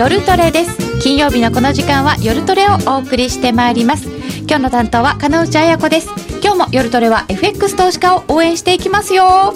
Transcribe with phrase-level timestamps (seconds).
[0.00, 0.98] 夜トレです。
[1.02, 4.08] 金曜日のこの時間は夜トレをお送りしてまいります。
[4.48, 6.08] 今日の担当は金内彩子です。
[6.42, 9.52] 今日も夜トレは FX 投資家を応援していきますよ。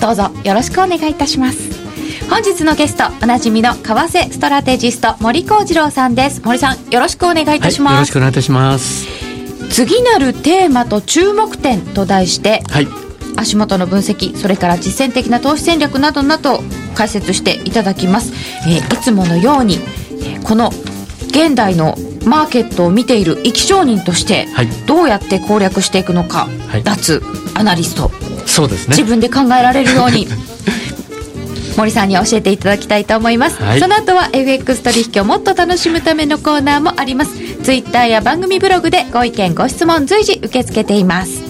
[0.00, 1.58] どうぞよろしくお願いいたします。
[2.30, 6.40] 本日のゲストおなじみの為替ストラテジスト森幸次郎さんです。
[6.42, 9.06] 森さんよろしくお願いいたします、はい、よろしくお願いいたします。
[9.68, 12.88] 次なるテーマと注目点と題して、はい、
[13.36, 16.62] 足元の分析それから実践的な投資戦略などなど
[16.94, 18.32] 解説していただきます、
[18.66, 20.70] えー、いつものように、えー、この
[21.28, 27.22] 現代のマーケットを見ている生き証人として、はい、どうやって攻略していくのか、はい、脱
[27.54, 28.10] アナリスト。
[28.46, 28.96] そうですね。
[28.96, 30.28] 自分で考えられるように
[31.76, 37.32] 森さんに教えていただきたいと思います、はい、その後は FX 取引をもっと楽しむためのコーナーもあります。
[37.62, 41.42] ツイッターや番組ブログでご意見ご質問随時受け付けています。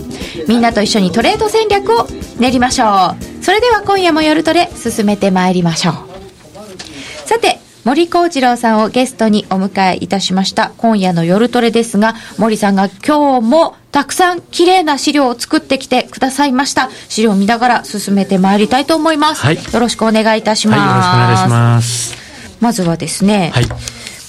[0.46, 2.06] みんなと一緒にトレード戦略を
[2.38, 3.44] 練りましょう。
[3.44, 6.11] それでは今夜も夜トレ進めてまいりましょう
[7.24, 23.64] さて森幸次郎さんをゲストにお迎えいたしました今夜の夜トレですが森さんが今日もたくさん綺麗な資料を作ってきてくださいました資料を見ながら進めてまいりたいと思います、はい、よろしくお願いいたします、はい、よろしくお願いしますまずはですね、はい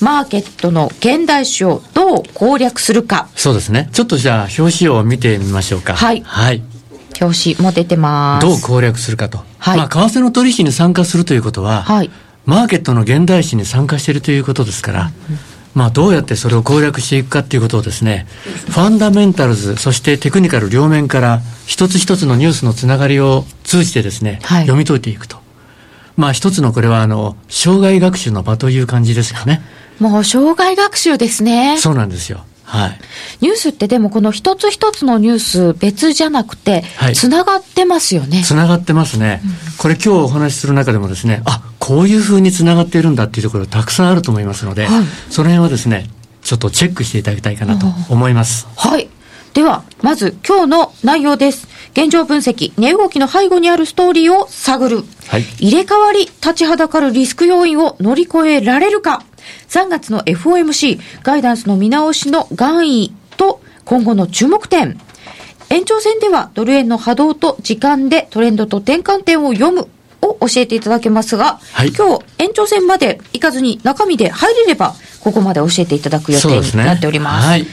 [0.01, 3.29] マーケットの現代史をどう攻略するか。
[3.35, 3.89] そうですね。
[3.93, 5.95] ちょっとじゃあ、表紙を見てみましょうか。
[5.95, 6.21] はい。
[6.25, 6.61] はい。
[7.21, 8.45] 表紙も出てます。
[8.45, 9.39] どう攻略するかと。
[9.59, 9.77] はい。
[9.77, 12.11] まあ、為替の取引に参加するということは、はい。
[12.45, 15.11] マーケットの現代史に参加しているということですから、うん、
[15.73, 18.25] まあ、どうやってそれを攻略していくかっていうことをですね、
[18.69, 25.37] ファンダメンタルズ、そしてテクニカル両面から、一つ一つのニュースのつながりを通じてですね、はい、読み解いていくと。
[26.15, 29.61] まあ、一つのこれは、あの、障害学習の場という感じですよね。
[29.99, 31.77] もう障害学習ですね。
[31.77, 32.45] そうなんですよ。
[32.63, 32.99] はい。
[33.41, 38.41] ニュースってでもこの一つ一つのニュース別じゃなくて、つながってますよね。
[38.43, 39.41] つながってますね。
[39.43, 46.09] うん、これ今日お話しする中でもですね、あ、こういうふうにつながっているんだっていうところたくさんあると思いますので、はい、その辺はですね、
[46.41, 48.67] ちょっとチェックしていただきたいかなと思います。
[48.75, 49.09] はい。
[49.53, 51.67] では、まず今日の内容です。
[51.93, 55.03] 現状分析、値動きの背後にあるストーリーを探る。
[55.27, 59.23] はい、入れ替わり、立ちはだかるリスク要因を乗り越えられるか。
[59.69, 64.99] 3月の FOMC ガイダンスの見直しの願意と今後の注目点。
[65.69, 69.87] 延長戦ではドル円の波動と時間でトレンドと転換点を読む
[70.21, 77.47] を教えていただけますが、はい、今日延長戦まで行かずに中身で入れればここまで教えていただく予定になっております。
[77.47, 77.67] で、ねはい、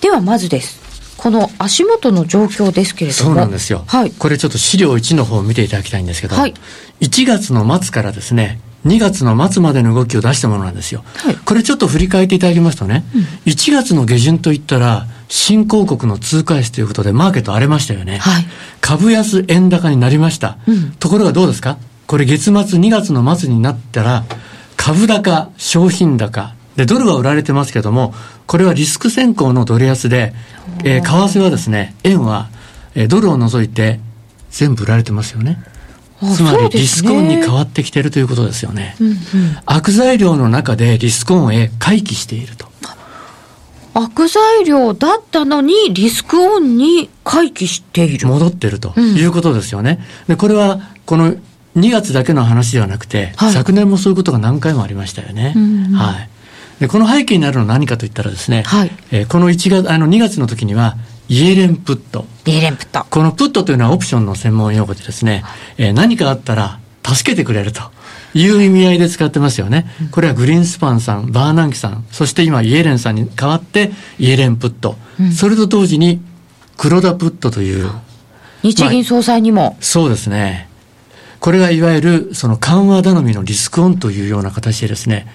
[0.00, 0.87] ではまずです。
[1.18, 3.24] この足元の状況ですけれども。
[3.26, 3.84] そうなんですよ。
[3.86, 4.10] はい。
[4.12, 6.54] これちょっと資料1の方を見ていただきたいんですけど、はい。
[7.00, 11.02] 1月の末からですね、2月の末までの動きを出したものなんですよ。
[11.16, 18.18] はい、これちょっと振り返っていただきますとね、うん、1月の下旬といったら、新興国の通貨安ということでマーケット荒れましたよね。
[18.18, 18.46] はい、
[18.80, 20.58] 株安円高になりました。
[20.68, 21.78] うん、ところがどうですか？
[22.06, 24.24] これ月末2月の末になったら、
[24.76, 28.14] 株高、商品高、で、ドルは売られてますけども、
[28.46, 30.32] これはリスク先行のドル安で、
[30.84, 32.50] えー、為替はですね、円は、
[32.94, 33.98] えー、ドルを除いて
[34.50, 35.58] 全部売られてますよね。
[36.36, 38.94] つまりリスクオンに変わってきているということですよね。
[39.00, 39.16] うんうん、
[39.66, 42.68] 悪材料の中でリスクオンへ回帰していると。
[43.94, 48.28] 悪材料だったのにリスクオンに回帰している。
[48.28, 49.98] 戻ってるということですよね。
[50.28, 51.34] うん、で、これはこの
[51.76, 55.54] 2月だけの話ではなくて、はい、昨年もそういうことが何回もありましたよね。
[55.56, 56.28] うんうん、はい。
[56.80, 60.96] で、この背景にあるのは何かといったらですね、はい、えー、この1月、あの2月の時には、
[61.28, 62.26] イエレンプット。
[62.46, 63.06] イエレンプット。
[63.10, 65.44] このプットというのはオプションの専門用語でですね、
[65.76, 67.82] えー、何かあったら助けてくれると
[68.34, 69.86] いう意味合いで使ってますよね。
[70.10, 74.96] これはグリーンスパンさん、バーナンキさん、そして今イエレンさんに代わってイエレンプット。
[75.20, 76.20] うん、それと同時に
[76.78, 77.90] 黒田プットという。
[78.62, 80.67] 日銀総裁にも、まあ、そうですね。
[81.40, 85.26] これがいわゆるその緩和頼みのリスクオンというような形でですね、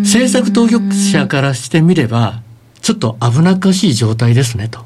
[0.00, 2.40] 政策当局者からしてみれば、
[2.82, 4.84] ちょっと危なっかしい状態ですねと。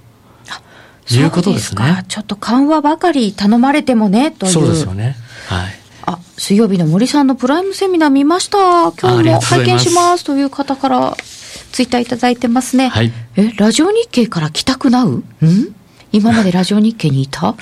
[1.13, 2.05] いうことですね。
[2.07, 4.53] ちょっと緩和ばかり頼まれてもね、という。
[4.53, 5.17] そうですよね。
[5.49, 5.73] はい。
[6.07, 8.93] あ、水曜日の森さんのプライムセミナー見ました。
[8.93, 11.17] 今日も拝見しますという方から
[11.73, 12.91] ツイッターいただいてますね。
[12.91, 13.13] はい。
[13.35, 15.11] え、ラジオ日経から帰宅なう？
[15.11, 15.25] ん？
[16.13, 17.57] 今までラジオ日経にいた？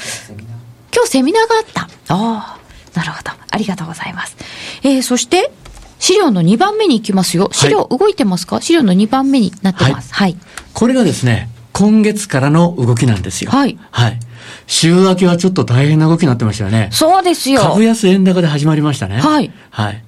[0.95, 2.15] 今日セミナーがあった。
[2.15, 2.58] ああ、
[2.99, 3.31] なるほど。
[3.51, 4.37] ありがとうございます。
[4.83, 5.53] えー、そして、
[6.01, 7.49] 資料の2番目に行きますよ。
[7.53, 10.13] 資料動いてますか、はい、資料の2番目になってます。
[10.13, 10.33] はい。
[10.33, 10.41] はい、
[10.75, 13.53] これがですね、今月からの動きなんですよ。
[13.53, 13.79] はい。
[13.93, 14.19] はい。
[14.67, 16.89] 週明けはちょっと大変な動きになってましたよね。
[16.91, 17.61] そうですよ。
[17.61, 19.21] 株安円高で始まりましたね。
[19.21, 19.53] はい。
[19.71, 20.03] はい。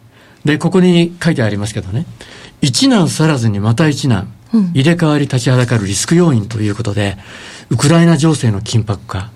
[0.45, 2.07] で、ここに書いてありますけどね。
[2.61, 4.33] 一難去らずにまた一難。
[4.53, 7.17] うん、入れ替わり立ちはだかるリスク要因ということで、
[7.69, 9.31] ウクライナ情勢の緊迫化。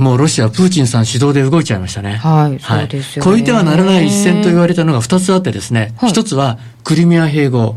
[0.00, 2.16] もうロシア、プーチンさん主導で動いちゃいましたね。
[2.16, 7.76] はい、そうですよ、ね、越えてはならない一線と言われたのが2つあってですね、一、はい、つはクリミア併合。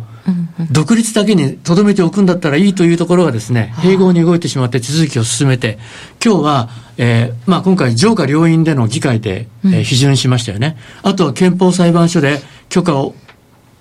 [0.71, 5.77] 独立だけにとどめておくんだったらいいというところがですね、併合に動いてしまって手続きを進めて、
[6.23, 10.77] 今日は、えー、まあ今回上下両院での議会で、えー、批准しましたよね。
[11.01, 12.39] あとは憲法裁判所で
[12.69, 13.15] 許可を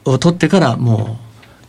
[0.04, 1.21] を取ってからもう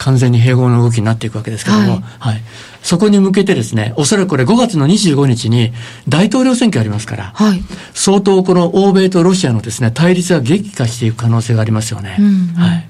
[0.04, 2.42] 完全に併合の動きになっていくわけですけれども、はい、はい、
[2.82, 5.72] そこに向けてですね、おそらくこれ5月の25日に
[6.10, 7.62] 大統領選挙ありますから、はい、
[7.94, 12.18] 相当この欧米とロシアのですね、対立が激化していく可能性がありますよね。
[12.58, 12.90] はい。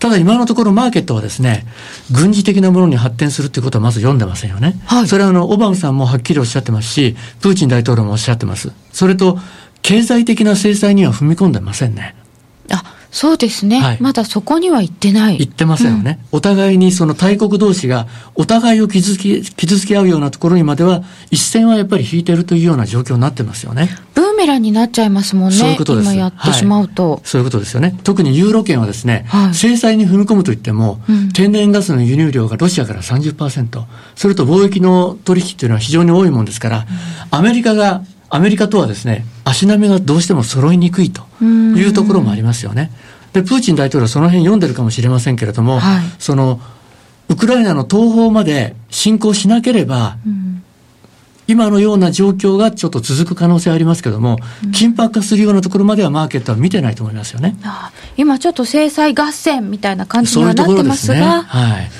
[0.00, 1.66] ただ今のところマーケットはですね、
[2.10, 4.80] 軍事的なものに発展するということはまず読んでませんよね。
[4.86, 8.72] はい、それはあの、オバマさんもはっきりおっしゃってますし、プーチン大統領もおっしゃってます。
[8.92, 9.38] それと、
[9.82, 12.14] 経済的な制裁には踏み込んでませんね。
[13.10, 15.38] あ、そうですね、はい、まだそこには行ってない。
[15.38, 16.20] 行ってませんよね。
[16.32, 23.88] うん、お互いにその大国同士がお互いを傷つき傷つけ合うようなところにまでは一線はやっぱり引いてるというような状況になってますよね。
[24.14, 25.56] ブーメランになっちゃいますもんね。
[25.56, 26.12] そういうことです。
[26.12, 27.98] 今やってしまうと、はい、そういうことですよね。
[28.04, 33.84] 特にユーロ圏はですね、はい、制裁に踏み込むといっても、うん、天然ガスの輸入量がロシアから30%、
[34.14, 42.92] それと貿易の取引というのは非常に多いもんですから、うん、アメリカがアメリカとはですね、足並みがどうしても揃いにくいというところもありますよね。
[43.32, 46.60] で、プーチン大統領はその辺読んでるかもしれませんけれども、はい、その、
[47.28, 50.62] ウクライナの東方まで侵攻しなければ、うん、
[51.46, 57.56] 今のような状況がちょっと続く可能性ありますけれども、うん、緊迫化するようなところまではマーケットは見てないと思いますよね。
[58.16, 61.14] 今ちょっと制裁合戦みたいな感じにはなってますが。
[61.14, 61.46] そういうところですね。
[61.46, 61.90] はい。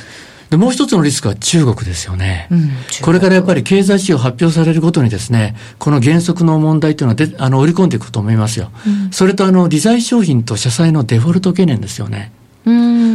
[0.50, 2.49] で、もう一つのリスクは中国ですよね。
[2.50, 2.70] うん、
[3.02, 8.70] これからやっぱり経済指標発表されるごとにですね、この原則の問題というのはであの織り込んでいくと思いますよ。
[8.87, 12.32] うん、それとあの、理財商品と社債のデフォルト懸念ですよね。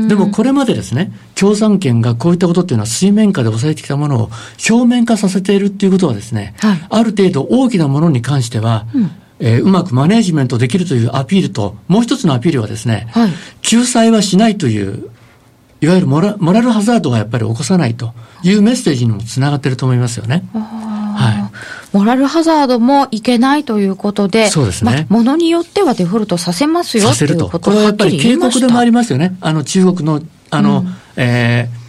[0.08, 4.30] でもこれまでですね、共産権がこういったことっていうのは水面下で抑えてきたものを
[4.70, 13.30] 表面化させているっていうことはですね、はい、ある程度大きなものに関しては、うんえー、うまくマネジメントできるというアピールと、もう一つのアピールはですね、はい、
[13.62, 15.10] 救済はしないという
[15.82, 18.14] いわゆるモラモラルハザードはやっぱり起こさないと
[18.44, 20.44] いうメッセージにもつながってると思いますよね。
[20.54, 21.50] は
[21.94, 25.08] い、モラルハザードもいけないということで、そうですね。
[25.10, 27.50] も、ま、のによってはデフォルトさせますよさせると。
[27.50, 29.36] これはやっぱり警告でもありますよね。
[29.42, 31.85] あの中国の、あの、うん、えー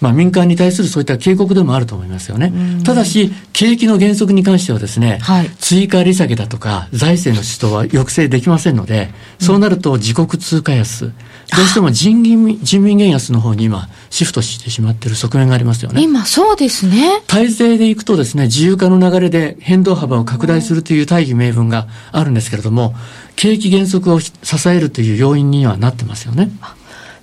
[0.00, 2.52] まあ、民間に対するそういった警告でもあると思いますよね。
[2.84, 11.12] ただし、景気の減速に関してはですね、はい、追加利下げだとか、財政の出動は抑制できませんので、そうなると自国通貨安、
[11.56, 16.02] どうしても人民人民元安の方に今、シフトしてしまっている側面がありますよね。
[16.02, 17.22] 今、そうですね。
[17.26, 22.94] 体制でいくとですね、自由化の流れで変動幅を拡大するという大義名分があるんですけれども、
[23.36, 24.34] 景気減速を支
[24.68, 26.50] えるという要因にはなってますよね。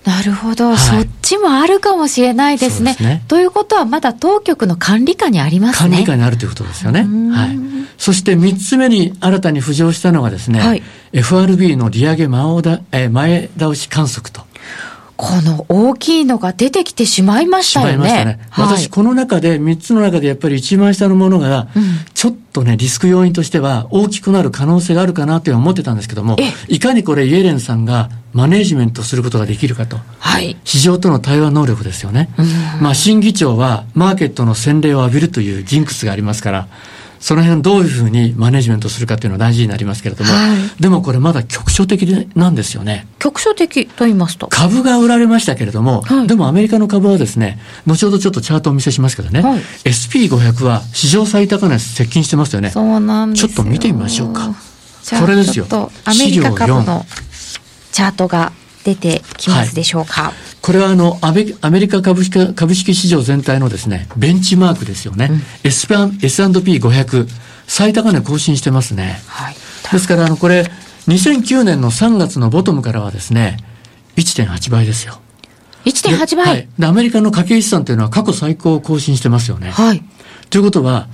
[0.07, 2.93] なるほど、はい、そっちもあるかもしれないですね。
[2.93, 5.89] すねということは、まだ当局の管理下にありますね。
[5.89, 7.01] 管理下にあるということですよね。
[7.01, 7.59] はい。
[7.97, 14.46] そして3つ目に新たに浮上したのがですね、はい、FRB の利上げ前倒前倒し観測と。
[15.17, 17.93] この大きいのが出てきてしまいましたよね。
[17.93, 18.39] しまいましたね。
[18.51, 21.67] はい、私、この中で、3つの中でやっぱり一番下のものが、
[22.13, 26.37] ちょっとね、リスク要因としては大きくなる可能性があるかなと思ってたんですけども、
[26.67, 29.97] いかにこれ、イエレンさんがマネージメントすることができるかと。
[30.19, 30.55] はい。
[30.63, 32.29] 市場との対話能力ですよね。
[32.79, 36.67] まあ、新議長は、マーケットの洗礼を浴びるというジンクスがありますから、
[37.19, 43.07] その辺どういうふうにマネジメントするかっていうのは大事になりますけれども、はい、でもこれまだ局所的なんですよね。
[43.19, 44.47] 局所的と言いますと？
[44.47, 52.69] 株が売られましたけれども、はい、でもアメリカの株はですね、後ほどちょっとチャートをお見せしますけどね、はい、SP500 は史上最高値接近してますよね。
[52.69, 54.55] そうなんですちょっと見てみましょうか。
[55.19, 55.65] これですよ。
[56.05, 57.05] アメリカ株の
[57.91, 58.51] チャートが
[58.87, 60.31] 出てきますでしょうか？
[60.61, 65.27] これはあのアメアメリカ株式株式市場全体のですね、ベンチマークですよね。
[65.29, 67.27] うん、S&P500
[67.67, 69.19] 最高値更新してますね。
[69.27, 69.55] はい、
[69.91, 70.71] ですからあのこれ
[71.07, 73.57] 2009年の3月のボトムからはですね、
[74.15, 75.19] 1.8倍ですよ。
[75.85, 79.69] 1.8倍、はい、でアメリカの家計資産というのは過去最高を更新してますよね。
[79.69, 80.03] はい。
[80.49, 81.07] ということは、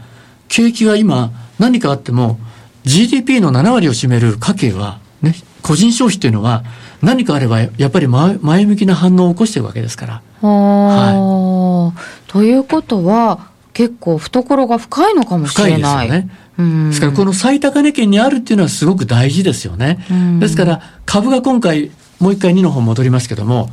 [0.48, 2.40] 景気は今何かあっても
[2.84, 6.64] GDP の7割を占める家計は、ね、個人消費というのは
[7.04, 10.22] 何かあればやっぱり前向きな反応を起こしてるわけですから。
[10.42, 15.82] はい、ということは結構懐が深いのかもしれない。
[15.82, 16.90] 深いですよね。
[16.90, 20.06] ですからこの最高値圏にあるっていうのはすごく大事ですよね。
[20.40, 23.70] ですから株が今回もう一回2の方戻りますけども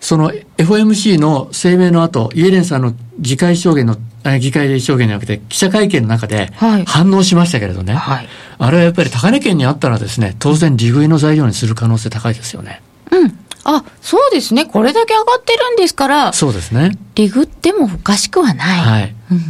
[0.00, 3.96] その FOMC の声明の後イエレンさんの議会証言の
[4.40, 6.52] 議会証言じゃなくて記者会見の中で
[6.86, 12.82] 反応しましたけれどね、はい、あれはやっぱり高値圏にあったらですね当然利食いの材料にする可能性高いですよね。
[13.10, 14.64] うんあ、そうですね。
[14.64, 16.32] これだけ上がってるんですから。
[16.32, 16.96] そうですね。
[17.14, 18.80] リグってもおかしくはない。
[18.80, 19.14] はい。
[19.30, 19.40] うん、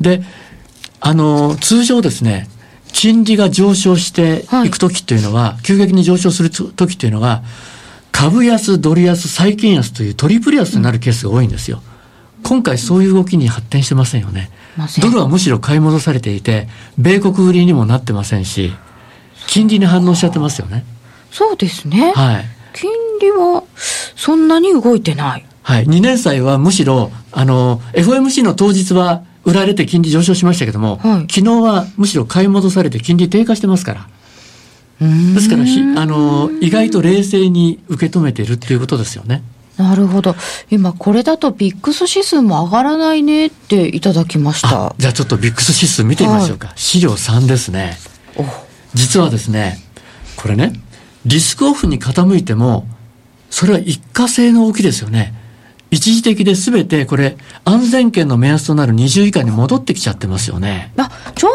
[0.00, 0.22] で、
[1.00, 2.46] あの、通常ですね、
[2.92, 7.42] 金利が上昇していくときというのは、はい、急激に上昇するときというのは、
[8.12, 11.82] 株安、ドル安、債券安というトリプル安になるケースが多いんですよ。
[12.48, 14.50] 今回そういう動きに発展してませんよね。
[15.02, 18.72] ドルはむしろ買い戻されていて、米国売りにもなってませんし、
[19.48, 20.84] 金利に反応しちゃってますよね。
[21.30, 22.12] そうですね。
[22.14, 22.44] はい。
[22.72, 22.90] 金
[23.20, 23.64] 利は
[24.16, 25.44] そんなに動いてない。
[25.62, 25.86] はい。
[25.86, 34.08] 2年債はむしろ、あの、FOMC の当日は売られて金利上昇しましたけども、はい、昨日はむしろ買い戻されて金利低下してますから。
[35.00, 39.42] ですからあの、意外と冷静に受け止めているっていうことですよね。
[39.78, 40.34] なるほど。
[40.70, 44.94] 今、これだとビックス指数も上がらないねっていただきました。
[44.98, 46.68] じゃあちょっとビックス指数見てみましょうか。
[46.68, 47.96] はい、資料3ですね。
[48.94, 49.78] 実はですね、
[50.36, 50.72] これね、
[51.24, 52.86] リスクオフに傾いても、
[53.50, 55.32] それは一過性の動きですよね。
[55.90, 60.92] 一時的で全てこれ安全圏の目安となる20以下に戻ってきちゃってますよね。
[60.98, 61.50] あ、ちょう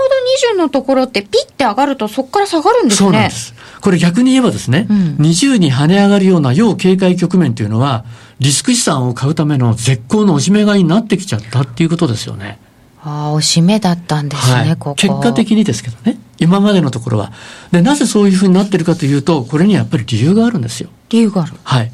[0.54, 3.06] ど20のところってピッて上がるとそこから下がるんですね。
[3.06, 3.54] そうなんです。
[3.82, 8.06] これ逆に言えばですね、うん、20に跳ね上がるような要警戒局面というのは、
[8.40, 12.60] リスク資産を買うための絶好のおしめ買いになってきちゃったっていうことですよね。
[13.04, 14.96] ああ、おしめだったんですね、はい、ここ。
[14.96, 16.18] 結果的にですけどね。
[16.40, 17.32] 今までのところは。
[17.72, 20.90] で、なぜそういうふうになってるかというと、これにやっぱり理由があるんですよ。
[21.10, 21.92] 理由があるはい。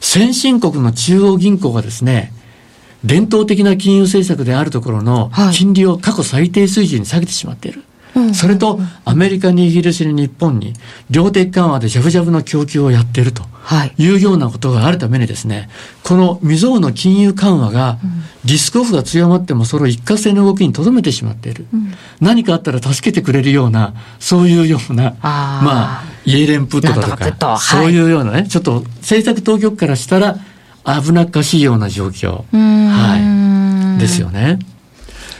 [0.00, 2.32] 先進国の中央銀行がですね、
[3.04, 7.82] 伝統的な金融政策であるところの金利を過去最低水準に下げてしまっている。
[8.34, 10.74] それと、アメリカにイギリスに日本に、
[11.10, 13.44] 量的緩和でジャブジャブの供給をやっていると
[13.98, 14.08] い。
[14.08, 15.68] うようなことがあるためにですね、
[16.02, 17.98] この未曾有の金融緩和が、
[18.44, 21.66] リスクオフが強まってもそれを一過性の動きにとどめてしまっている。
[22.20, 30.38] 何かあったら助けてくれるような、そういうような、まあ、イエレンプットだとか、そういうようなね、ちょっと政策当局からしたら
[30.84, 32.44] 危なっかしいような状況。
[32.52, 34.00] はい。
[34.00, 34.58] ですよね。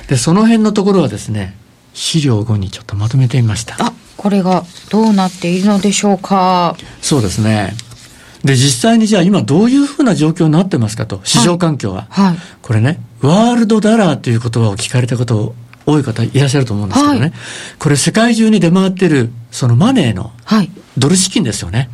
[0.08, 1.56] で、その辺のところはですね、
[1.94, 3.76] 資料5にちょっとまとめてみました。
[3.78, 6.76] あ、これがどうなっているのでしょうか。
[7.00, 7.74] そうですね。
[8.44, 12.06] で、実際にじゃあ今どういうふうな状況になってますかと、市場環境は。
[12.10, 12.26] はい。
[12.26, 15.54] はい、これね、ワールドダラーという言葉を聞かれたこと
[15.86, 17.20] 多い方いらっしゃると思うんですけどね。
[17.20, 17.32] はい、
[17.78, 20.32] これ世界中に出回ってる、そのマネーの、
[20.98, 21.88] ドル資金ですよね。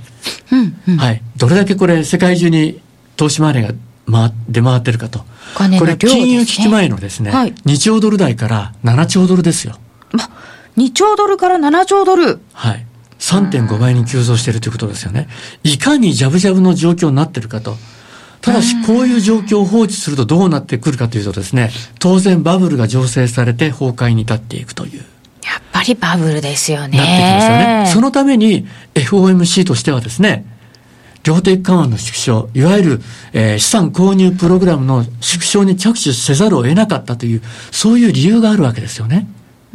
[0.51, 1.23] はい、うん、はい。
[1.37, 2.81] どれだけこれ世界中に
[3.17, 3.75] 投資マネーが
[4.07, 5.25] ま、出回ってるかと。
[5.79, 9.77] これ金融危機前のですね、はい、2兆ドル台から7兆ドルですよ。
[10.13, 10.31] ま、
[10.77, 12.41] 2兆ドルから7兆ドル。
[12.53, 12.87] はい。
[13.19, 15.29] 3.5倍に急増しているということですよね。
[15.65, 17.77] いかにジャブジャブの状況になってるかと。
[18.47, 25.01] ただし、こういう状況を放置するとどうなってくるかというとですね、当然バブルが醸成されて崩壊に至っていくという。
[25.01, 25.03] や
[25.59, 26.97] っぱりバブルですよね。
[26.97, 27.91] なってきますよね。
[27.93, 30.47] そのために FOMC としてはですね、
[31.25, 39.27] 量的緩和の縮小、いわゆる、えー、資産購入プログラムの縮小に着手せざるを得なかったという、そういう理由があるわけですよね。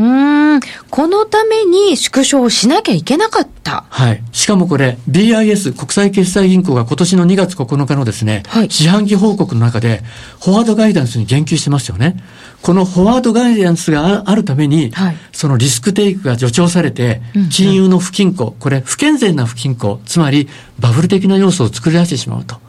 [0.02, 3.86] うん、このために縮小しなきゃいけなかった。
[3.90, 4.24] はい。
[4.32, 10.02] しかもこれ、BIS 国際決済銀行が今年の2月9日のですね、はい、四半期報告の中で、
[10.40, 12.18] フォワードガイダンスに言及してますよね。
[12.64, 22.60] このフォワードガイダンスがあるために、はい、そのリスクテイクが助長されて、金融の不均衡、これ不健全な不均衡、つまりバブル的な要素を作り出してしまうと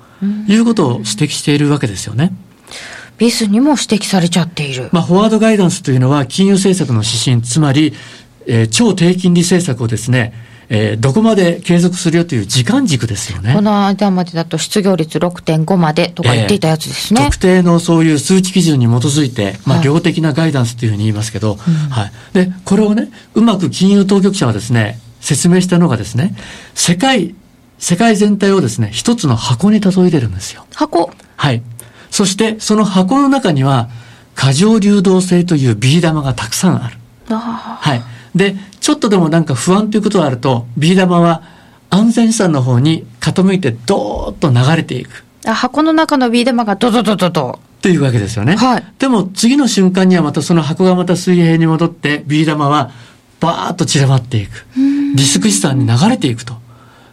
[0.49, 2.35] いうことを指摘しているわけですよね。
[3.19, 4.89] ビスにも指摘されちゃっている。
[4.93, 7.93] まあ、フォワードガイダンスというのは金融政策の指針、つまり、
[8.47, 10.33] えー、超低金利政策をですね、
[10.69, 13.53] えー、どこまで継続するよという時間軸ですよね。
[13.55, 17.21] この間までだと失業率6.5までとか言っていたやつですね。
[17.21, 22.13] えー、特定のそういう数値基準に基づいて、まあ、量的なガイダンスというふうに言いますけど、はい、はい。
[22.47, 26.35] で、これをね、うまく金融当局者はですね、説明したのがですね、
[26.75, 27.35] 世界、
[27.79, 30.65] 世界全体をですね、一つの箱に例えてるんですよ。
[30.75, 31.63] 箱はい。
[32.13, 33.89] そしてその箱の中には
[34.35, 36.97] 過剰流動性というビー玉がたくさんある。
[37.35, 38.03] はい。
[38.39, 41.43] で、ちょっとでもなんか不安ということがあると、ビー玉は
[41.89, 45.25] 安全資産の方に傾いてドーッと流れていく。
[45.47, 47.61] あ箱の中のビー玉がドドドドド。
[47.79, 48.57] っていうわけですよね。
[48.57, 48.85] はい。
[48.99, 52.93] でも次の瞬間にはまたその箱がまた水平に戻って、ビー玉は
[53.41, 54.67] バーッと散らばっていく。
[55.15, 56.55] リスク資産に流れていくと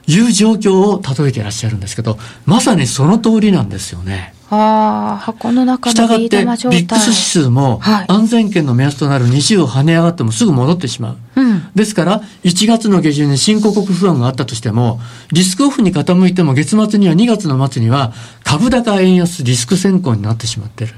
[0.08, 4.34] いう状況を例えていらっしゃるんですけど、まさにその通りなんですよね。
[4.51, 6.82] ああ、箱の中のビー玉状態。
[6.82, 11.18] ビックス指数も安全圏の目安となる20を跳ね上がってもすぐ戻ってしまう。
[11.36, 15.00] うん、ですから、1月の下旬に新興国不安があったとしても、
[15.32, 18.13] リスクオフに傾いても月末には2月の末には
[18.44, 20.94] 株高円安リスク先行になってしまってる。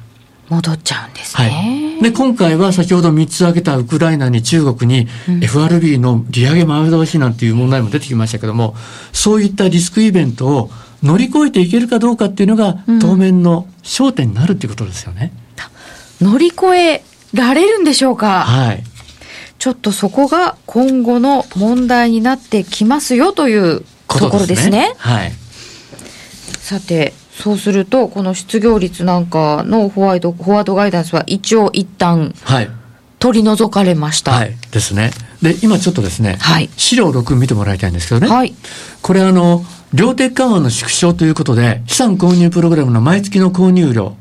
[0.51, 1.50] 戻っちゃうんですね。
[1.50, 2.03] はい。
[2.03, 5.08] で、今回は先ほど3つ挙げたウクライナに中国に
[5.41, 8.75] FRB の利上げ前倒しなんていう問題も出てきましたけども、
[9.13, 10.72] そういったリスクイベントを
[11.03, 15.31] 乗り越えていけるかどうかっていうのが、当面の焦点になるっていうことですよね。
[16.20, 17.03] 乗り越え
[17.34, 18.41] られるんでしょうか？
[18.41, 18.84] はい。
[19.58, 24.70] ちょっとそこが今後の問題になってきますよというところですね。
[24.70, 25.31] すねはい。
[26.60, 32.70] さて、そうすると、この失業率なんかのホワイト、フォワードガイダンスは一応一旦、はい。
[33.20, 34.31] 取り除かれました。
[34.31, 34.55] はい。
[34.72, 35.12] ですね。
[35.43, 38.27] で、今ちょっとですね、はい、資料6見てもらいたいんですけどね。
[38.27, 38.55] はい。
[39.01, 44.15] これあの、量的緩和の縮小ということで、資産購入プログラムの毎月の購入量、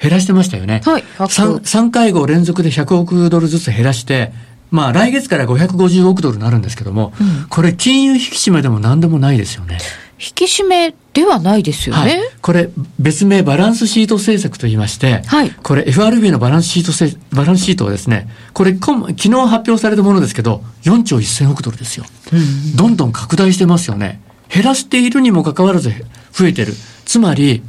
[0.00, 0.80] 減らしてましたよね。
[0.84, 1.04] はい。
[1.18, 4.32] 3, 3回後連続で100億ドルずつ減らして、
[4.70, 9.78] まあ来月から550億ドルになるんですけども、うん、これ金融引き締めでも何でもないですよね。
[10.20, 12.00] 引き締めではないですよね。
[12.00, 22.04] はい、これ別名バランスシート政策と言いまして、はい、これ FRB のバランスシートせバランスシートはですね、これ昨日発表されたものですけど、4兆1000億ドルですよ。
[22.32, 24.20] うん、どんどん拡大してますよね。
[24.52, 25.90] 減らしているにもかかわらず
[26.32, 26.74] 増えてる。
[27.04, 27.62] つまり、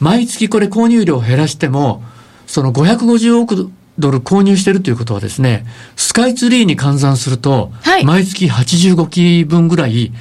[0.00, 2.02] 毎月これ購入量を減らしても、
[2.46, 10.12] その550億ドル購入してるということはですね、スカイツリーに換算すると、はい、毎月85機分ぐらい、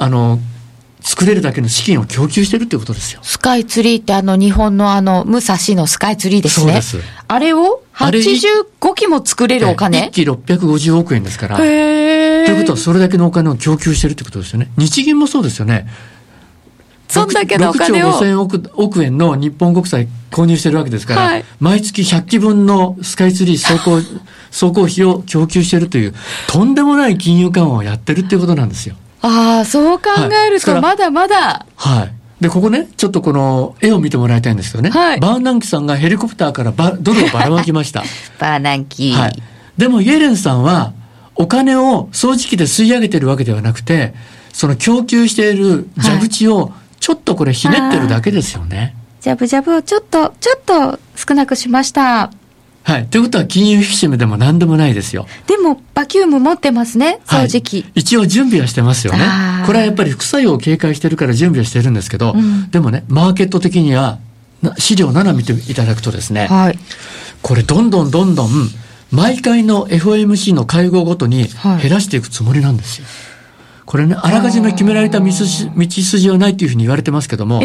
[0.00, 0.38] あの、
[1.06, 3.20] 作れるだけの資金を供給してるっていうことですよ。
[3.22, 6.82] スカイツリーってあの日本のあの武蔵のスカイツリーですね。
[6.82, 7.12] そうです。
[7.28, 11.58] あれを85機も作れるお金 ?1 機650億円ですから。
[11.64, 12.15] へ
[12.46, 14.70] ということはそれだけのお金を供給してるってことですよね。
[14.76, 15.86] 日銀もそうですよね。
[17.08, 18.12] そんだけのお金を。
[18.12, 24.02] 6兆5000億億円の日本国債購入してるわけですから、はい、毎月100機分のスカイツリー走行、
[24.50, 26.14] 走行費を供給してるという、
[26.48, 28.96] とんでもない金融緩和をやってるっていうことなんですよ。
[29.22, 30.10] ああ、そう考
[30.46, 31.66] えると、まだまだ。
[31.76, 32.12] はい。
[32.40, 34.90] で、ここね、ちょっとこの絵を見てもらいたいんですけどね。
[34.90, 38.04] はい、バーナンキさんがヘリコプターからバドルをばらまきました。
[38.38, 39.12] バーナンキ。
[39.12, 39.42] はい。
[39.78, 40.92] でも、イエレンさんは、
[41.36, 44.14] お金を掃除機で吸い上げてるわけではなくて、
[44.52, 48.96] その供給している蛇口を、ちょっとこれひねってるだけですよね。
[49.20, 52.30] ジャブジャブをちょっと、ちょっと少なくしました。
[52.82, 53.06] はい。
[53.08, 55.26] ということは金融引き締めでも何でもないですよ。
[55.48, 57.82] でも、バキューム持ってますね、掃除機。
[57.82, 59.18] はい、一応準備はしてますよね。
[59.66, 64.20] これはやっぱり副作用を警戒してるから準備はしてるんですけど、うん、でもね、マーケット的には、
[64.78, 66.78] 資料7見ていただくとですね、はい、
[67.42, 68.48] これどんどんどんどん、
[69.16, 71.48] 毎回の FOMC の会合ごとに
[71.82, 73.06] 減らしていくつもりなんですよ。
[73.06, 73.36] はい
[73.86, 77.62] これね、あらかじめ決められた道筋はないというふうに言われてますけども、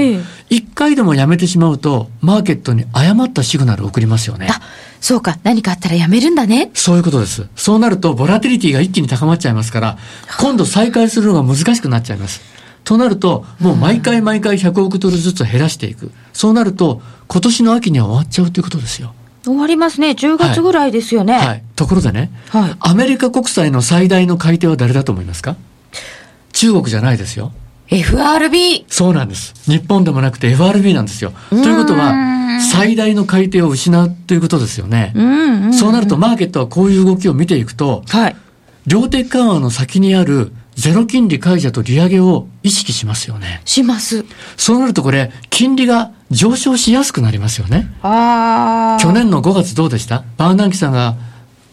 [0.51, 4.47] 一、回でもやめてしまうと、マーケットに誤ったシグナルを送りますよね。
[4.47, 4.61] あ、
[4.99, 5.39] そうか。
[5.41, 6.69] 何かあったらやめるんだね。
[6.75, 7.47] そういうことです。
[7.55, 9.97] そうなると、ボラティリティが一気に高まっちゃいますから、
[10.39, 12.41] 今度再開するのが難しくなっちゃいます。
[12.83, 16.11] となると、もう毎回毎回100億ドルずつ減らしていく。
[16.33, 19.15] そうなると、今年の秋には終わっちゃうということですよ。
[19.43, 20.11] 終わりますね。
[20.11, 21.33] 10月ぐらいですよね。
[21.33, 21.47] はい。
[21.47, 25.55] はい、ところでね、はい、アメリカ国債の最大の買い手は誰だと思いますか？
[26.53, 27.51] 中国じゃないですよ。
[27.87, 28.85] FRB!
[28.87, 29.53] そうなんです。
[29.69, 31.33] 日本でもなくて FRB なんですよ。
[31.49, 35.13] ということは、最大の買い手を失うということですよね。
[35.73, 38.35] そうなると、マーケットはこういう動きを見ていくと、はい、
[38.87, 43.61] 量的緩和の先にあるゼロ金利解除と利上げを意識しますよね。
[43.65, 44.25] します。
[44.57, 47.93] そうなるとこれ、金利が上昇しやすくなりますよね。
[48.01, 50.23] あ去年の5月どうでした？
[50.37, 51.17] バーナンキさんが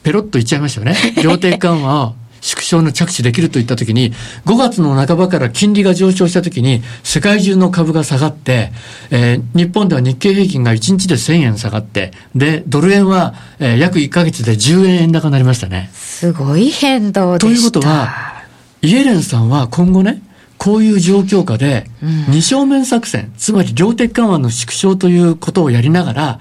[0.02, 0.94] ペロッと言っちゃいましたよね。
[1.24, 4.12] 量的緩和を縮小の着手できるといったときに、
[4.44, 8.72] 5月の半ばから金利が上昇したときに、世界中の株が下がって、
[9.08, 15.90] えー、日本では日経平均が1日で1000円下がって、で、ドル円は、えー、約1ヶ月で10円円高になりましたね。
[15.94, 17.46] すごい変動でした。
[17.46, 18.37] ということは、
[18.82, 20.22] イエレンさんは今後ね、
[20.58, 21.88] こういう状況下で、
[22.28, 26.40] 二正面作戦、つまり量的緩和の縮小ということをやりながら、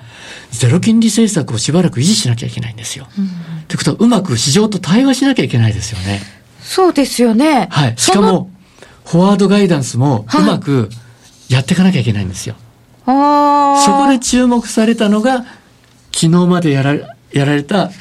[0.51, 3.05] ゼロ金利政策をしばらく維持しなきゃいけないんですよ。
[3.05, 6.21] と、うん、いうことは、うまく市場と対話しなきゃいけないですよね。
[6.61, 7.67] そうですよね。
[7.71, 7.93] はい。
[7.97, 8.49] しかも、
[9.05, 10.89] フォワードガイダンスもうまく
[11.47, 12.55] やっていかなきゃいけないんですよ。
[13.05, 15.45] はい、そこで注目されたのが、
[16.11, 16.95] 昨日までやら
[17.31, 17.91] やられた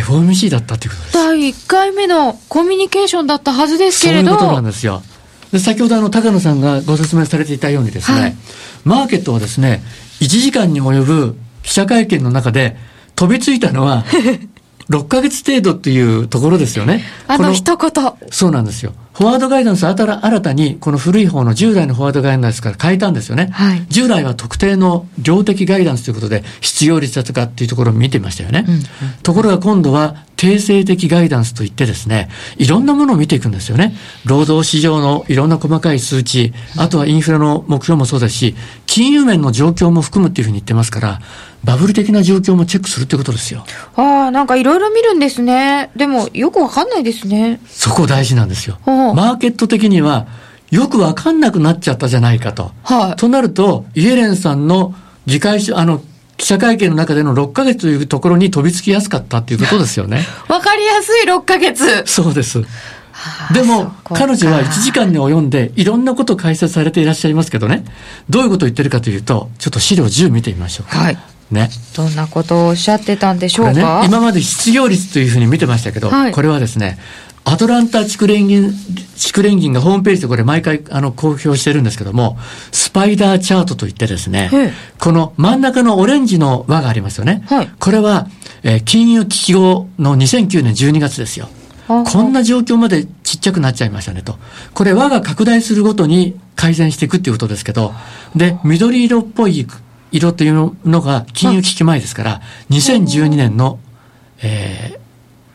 [0.00, 1.12] FOMC だったということです。
[1.14, 4.30] 第1回目のコミュニケーションだったはずですけれど。
[4.30, 5.02] そういうことなんですよ。
[5.52, 8.36] で先ほどあの高野さんがご説明されていたようにですね、はい、
[8.84, 9.82] マーケットはですね、
[10.20, 12.76] 1時間に及ぶ記者会見の中で
[13.14, 14.04] 飛びついたのは
[14.90, 17.02] 6ヶ月程度っていうところですよね。
[17.26, 17.90] あの一言。
[18.30, 18.92] そうなんですよ。
[19.14, 23.48] フォワードガイダンス新たにこの古い方の従来のフォワードガイダンスから変えたんですよね。
[23.50, 28.66] はい、従来は特定の量的ガイダンスということで失業率だとかっていうところを見てましたよね。
[28.68, 28.82] うんうん、
[29.22, 33.96] ところが今度は定性的ガイダンスといってですね、いろんなものを見ていくんですよね。
[34.26, 41.20] 労働市場のいろんな細かい数値、あとはインフレの目標もそうですし、金融面の状況も含むっていうふうに言ってますから、
[41.66, 43.64] バブル的な状況もチェックするってことですよ。
[43.96, 45.90] ああ、なんかいろいろ見るんですね。
[45.96, 47.60] でもよくわかんないですね。
[47.66, 48.78] そこ大事なんですよ。
[48.86, 50.28] マーケット的には、
[50.70, 52.70] よくわかんなくなっちゃったじゃないかと。
[52.84, 53.16] はい。
[53.16, 54.94] となると、イエレンさんの
[55.26, 56.00] 議会、あの、
[56.36, 60.24] 記者会見の中での6ヶ月というところに飛びつきやすかったっていうことですよね。
[60.48, 62.04] わかりやすい6ヶ月。
[62.06, 62.62] そうです。
[63.52, 67.84] でも、彼女は1時間に及んで、いろんなことを解説されていらっしゃいますけどね、
[68.28, 70.98] どういうことを言ってるかというと、ちょっと資料10見てみましょうか。
[70.98, 71.18] はい。
[71.50, 71.70] ね。
[71.96, 76.98] どんなことをおっしゃってたんでしょうか、ね、今まで失業率というふうに見てましたけど、はい、これはですね、
[77.44, 78.72] アトランタ地区連銀、
[79.16, 82.36] 地区連銀がホームページでこれ毎回あの公表してるんですけども、
[82.72, 84.50] スパイダーチャートといってですね、
[84.98, 87.44] この真ん中のオレンジの輪がありますよね。
[87.46, 88.26] はい、これは、
[88.64, 91.48] えー、金融危機後の2009年12月ですよ。
[91.86, 94.36] こんな状況までちっちゃくなっちゃいましたねと。
[94.74, 97.92] これ輪が拡大するごとに改善していくっていうことですけど、
[98.34, 99.66] で、緑色っぽい
[100.16, 103.78] 色というのが金融危機前ですから、2012年の、
[104.42, 104.98] え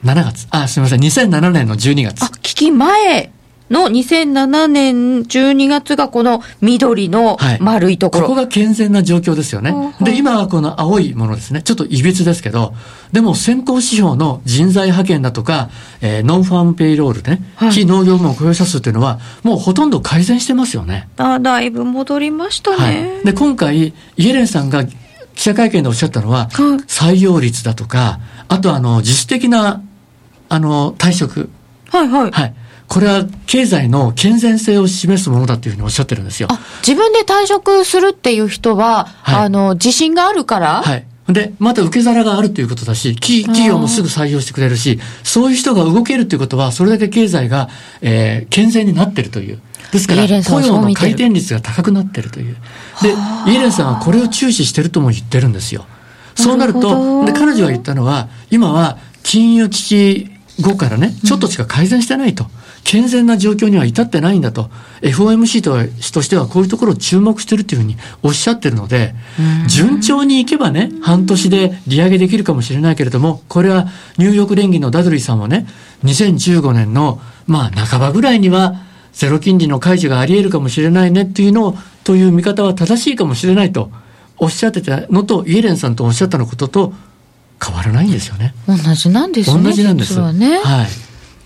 [0.03, 0.47] ー、7月。
[0.51, 1.01] あ、すみません。
[1.01, 2.23] 2007年の12月。
[2.23, 3.31] あ、危機前
[3.71, 9.73] の2007年12月がこの緑の丸いところ、はい、ここが健全な状況ですよね。
[10.01, 11.61] で、今はこの青いものですね。
[11.63, 12.73] ちょっといびつですけど、
[13.11, 15.69] でも先行指標の人材派遣だとか、
[16.01, 21.07] えー、ノンファームペイロールでね、はい、非農業部門雇用者数っていうのは、もうほとんど改善してますよね。
[21.17, 22.77] あ、だいぶ戻りましたね。
[22.77, 22.91] は
[23.23, 24.95] い、で、今回、イエレンさんが記
[25.35, 26.49] 者会見でおっしゃったのは、
[26.87, 29.81] 採用率だとか、あとあの、自主的な
[30.51, 31.49] あの、退職。
[31.89, 32.31] はいはい。
[32.31, 32.53] はい。
[32.91, 36.49] これは経済の健全性を示すものだというふうにおっしゃってるんですよ。
[36.51, 40.81] あ、自分で退職するっていう人は、はい、あの、自信があるから？
[40.83, 41.05] はい。
[41.29, 47.69] で、また受け皿があるということだし、企業もすぐ採用してくれるし、そういう人が動けるということは、それだけ経済が、
[48.01, 49.61] えー、健全になってるという。
[49.93, 52.57] ですから、雇用の回転率が高くなってるという。
[53.01, 53.13] で、
[53.53, 55.85] イエレンさんはこれを注視してるとも言ってるんですよ。
[56.35, 62.47] そうなると、で、彼女が言ったのは、今は金融危機後からね、ちょっとしか改善してないと。
[62.83, 64.69] 健全な状況には至ってないんだと。
[65.01, 65.61] FOMC
[66.11, 69.15] としてはこういうところを注目してるっていうふうにおっしゃってるので、
[69.67, 75.67] 順調にいけばね、半年で利上げできるかもしれないけれども、これはニューヨーク連銀のダドリーさんはね、
[76.03, 78.75] 2015年の、まあ半ばぐらいには、
[79.13, 83.91] ゼロ金利の解除があり得るかもしれないねっていうのを、という見方は正しいかもしれないと
[84.37, 86.93] おっしゃってたのと、イエレンさんとおっしゃったのことと
[87.63, 88.55] 変わらないんですよね。
[88.67, 89.63] 同じなんですね。
[89.63, 90.19] 同じなんです。
[90.33, 90.87] ね、はい。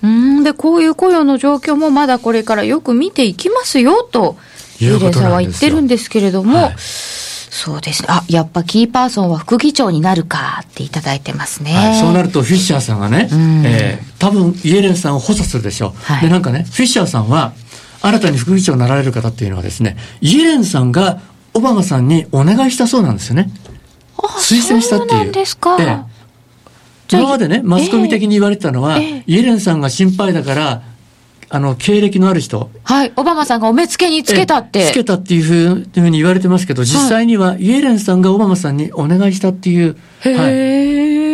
[0.05, 4.37] うんで、こういう雇用の状況もまだこれからよく見ていきますよと、
[4.79, 8.09] ユーレンさんは言ってるんですけれども、はい、そうですね。
[8.11, 11.73] あ、やっぱキーパーソンは副議長になるかっていただいてますね。
[11.73, 15.91] はい、そうなるとフィッシャーさんがね、うん、えー、多分イエレンさんを補佐するでしょう。
[16.03, 17.53] はい、で、なんかね、フィッシャーさんは、
[18.01, 21.21] 新たに副議長になられる方っていうのはですね、イエレンさんが
[21.53, 23.49] オバマさんにお願いしたそうなんですよね。
[24.17, 25.23] 推薦したっていう。
[25.23, 25.77] そうですか。
[25.79, 26.14] ええ
[27.11, 30.81] 今までね、マスコミ的に言われてたのは、えー、イエレンさんが心配だから、
[31.49, 32.71] あの、経歴のある人。
[32.83, 33.13] はい。
[33.15, 34.87] オバマさんがお目付けにつけたって。
[34.87, 40.33] つけたっていうふうに言われてますけど、実際にはイエレンさんがオバマさんにお願いしたっていう、はい。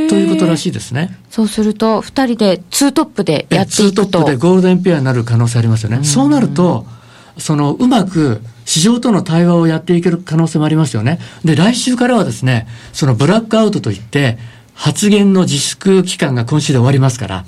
[0.09, 1.17] ということらしいですね。
[1.29, 4.03] そうすると、二人でツートップでやっていくと。
[4.03, 5.99] ツートップでゴールデンペアになる可能性ありますよね。
[6.01, 6.85] うそうなると、
[7.37, 11.19] その、うまく市場との対話をやっていける可能性もありますよね。
[11.45, 14.37] で、来週からはですね、そのブラックアウトといって、
[14.81, 17.45] 発言の自粛期間が今週で終わりますから、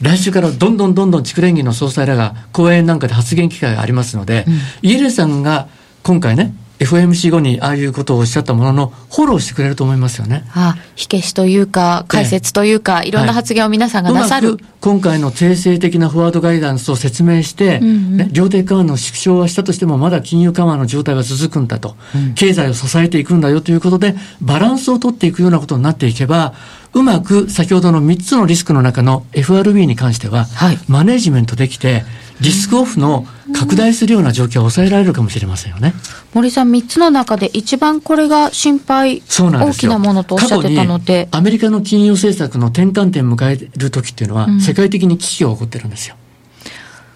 [0.00, 4.50] 来週からどんどんどんどん地区連議の総裁らが講演なんかで発言機会がありますので、う
[4.86, 5.66] ん、イエレンさんが
[6.04, 10.44] 今回ね、FOMC 後にああいうことをおっしゃったものの、フォローしてくれると思いますよね。
[10.54, 14.58] ああ火消しというか、解説というか、いろんな発言を皆さんがなさる。
[14.80, 26.54] 今回の定性的なフォワードガイダンスを説明して、うんうん、ね、量的緩和の縮小はしたとしても、まだ金融緩和の状態は続くんだと、うん、経済を支えていくんだよということで、バランスを取っていくようなことになっていけば、
[26.94, 32.04] うまく先ほどの3つのリスクの中の FRB に関しては、はい、マネジメントできて、
[32.42, 33.24] リスクオフの
[33.54, 35.94] 拡大するような状況を抑えられるかもしれませんよね。
[36.34, 41.28] 森さん、3つの中で一番これが心配、大きなものとおっしゃってたので。
[41.30, 46.16] アメリカの金融政策の転換点を迎える時っていうのは、うん、世界的に危機が起こってるんですよ。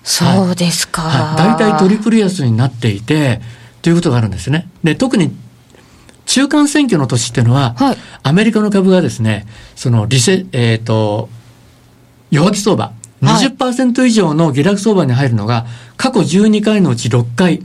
[0.05, 1.03] そうですか。
[1.03, 3.41] はい、大体トリプル安になっていて、
[3.83, 4.69] ということがあるんですね。
[4.85, 5.35] で、特に
[6.27, 11.29] 中間選挙の年っていうのは、はい、アメリカの株がですね、そのリセ、えっ、ー、と、
[12.31, 17.63] 弱気相場、20%以上の下落相場に入るのが、過去12回のうち6回。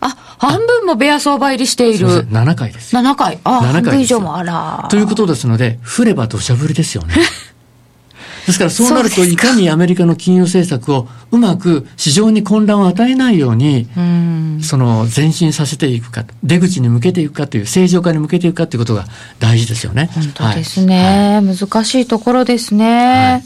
[0.00, 2.26] あ、半分もベア相場入りしている。
[2.28, 2.96] 7回です。
[2.96, 3.38] 7回。
[3.44, 4.88] あ、7回半分以上もあら。
[4.90, 7.14] ということですので、降れば土砂降りですよね。
[8.46, 13.88] ですからそうなるといかにアメリカの金融政策をうまく市場に混乱を与えないように、
[14.62, 19.06] その前進させていくか、出口に向けていくかという正常化に向けていくかということが
[19.38, 20.10] 大事ですよね。
[20.14, 21.40] 本当ですね。
[21.44, 23.32] はい、難しいところですね。
[23.32, 23.42] はい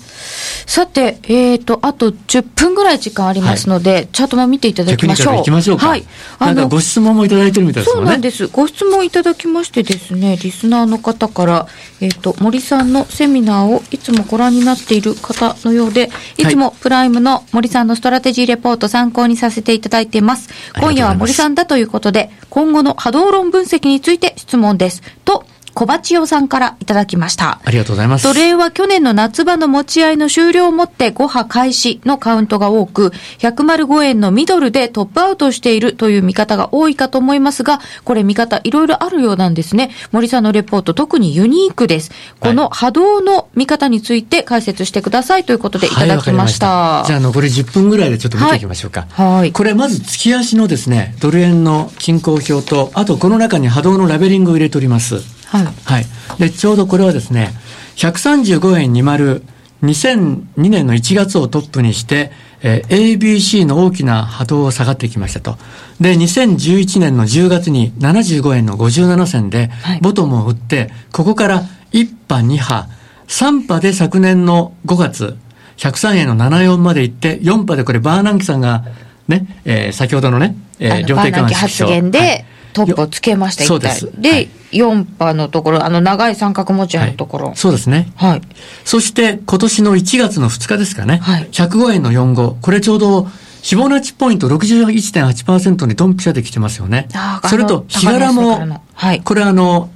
[0.66, 5.36] さて、えっ、ー、と、あと10分ぐらい時間ありますので、はい、チャートも見ていただきましょう。
[5.36, 5.88] 行きましょうか。
[5.88, 6.04] はい。
[6.38, 8.00] あの、ご質問もいただいてるみたいですね。
[8.00, 8.46] そうなんです。
[8.48, 11.68] ご質問いただきましてですね、リスナーの方から、
[12.00, 20.48] えっ、ー、と、森さんのセミナーをいつもご覧になっている方のようで、いつもプライムの森さんのストラテジーレポート参考にさせていただいています。
[20.80, 25.02] 今夜は森さんだということで、今後の波動論分析について質問です。
[25.24, 25.44] と、
[25.76, 27.60] 小鉢代さんからいただきました。
[27.62, 28.24] ありがとうございます。
[28.24, 39.90] 奴隷は去年の夏場の持ち合いの終了をもって5波開始のカウントが多く、105円のミドルでトップアウトしているという見方が多いかと思いますが、これ見方いろいろあるようなんですね。
[40.12, 42.10] 森さんのレポート特にユニークです。
[42.40, 46.68] この波動の見方について解説してくださいということでいただきました。
[46.68, 49.06] はい、じゃあ残り10分ぐらいでちょっと見ていきましょうか。
[49.10, 49.34] はい。
[49.40, 55.36] はい、これまず月足のですね、ドル円の均衡表と、あとこの中に波動のラベリングを入れております。
[55.46, 55.66] はい。
[55.84, 56.06] はい。
[56.38, 57.50] で、ちょうどこれはですね、
[57.96, 59.42] 135円20、
[59.82, 62.32] 2002年の1月をトップにして、
[62.62, 65.56] えー、ABC の大きな波動を下がってきましたと。
[66.00, 72.88] で、2011年の10月に75円の57銭で、ボトムを打って、ここから1波、2波、
[73.28, 75.36] 3波で昨年の5月、
[75.76, 78.84] 103円の74まで行って、4波でこれバーナンキさんが
[79.28, 82.44] ね、えー、先ほどのね、えー、量的緩和発言で、はい
[82.76, 84.10] トップをつけました、そうです。
[84.20, 88.12] で、はい、4波のところ、あの長い三角持ち合いのところ、はい、そうですね。
[88.16, 88.42] はい。
[88.84, 91.18] そして、今年の1月の2日ですかね。
[91.22, 91.48] はい。
[91.50, 92.56] 105円の45。
[92.60, 97.08] これちょうど、フィボナッチポイント61.8%にドンピシャできてますよね。
[97.48, 99.22] それと、日柄も、はい。
[99.22, 99.90] これあの、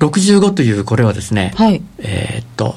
[0.00, 1.80] 65というこれはですね、はい。
[1.98, 2.76] えー、っと、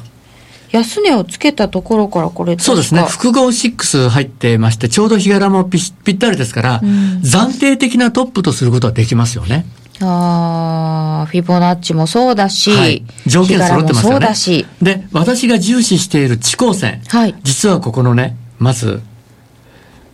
[0.71, 3.01] 安値をつけたところからこれそうですね。
[3.03, 6.89] 複合6入ってまして、ちょうど日柄もぴぴったりですから、うん、
[7.23, 9.65] 暫定的なトップとすることはできますよね。
[10.01, 14.11] ああ、フィボナッチもそうだし、はい、条件揃ってますよね。
[14.11, 14.65] そうだし。
[14.81, 17.01] で、私が重視している地高線。
[17.07, 17.35] はい。
[17.43, 19.01] 実はここのね、まず、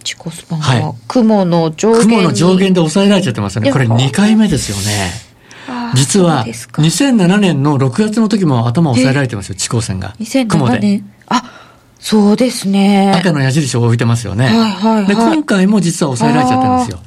[0.03, 3.71] 地高スパンは、雲の上限雲の上限で抑えられちゃってますよね。
[3.71, 5.24] これ2回目ですよね。
[5.95, 10.15] 実は、2007年の6月の時も頭を押さえられてますよ、地高線が。
[10.19, 11.43] 2007年あ、
[11.99, 13.11] そうですね。
[13.15, 14.45] 赤の矢印を置いてますよね。
[14.45, 15.07] はいはいはい。
[15.07, 16.99] で、今回も実は抑えられちゃったんですよ。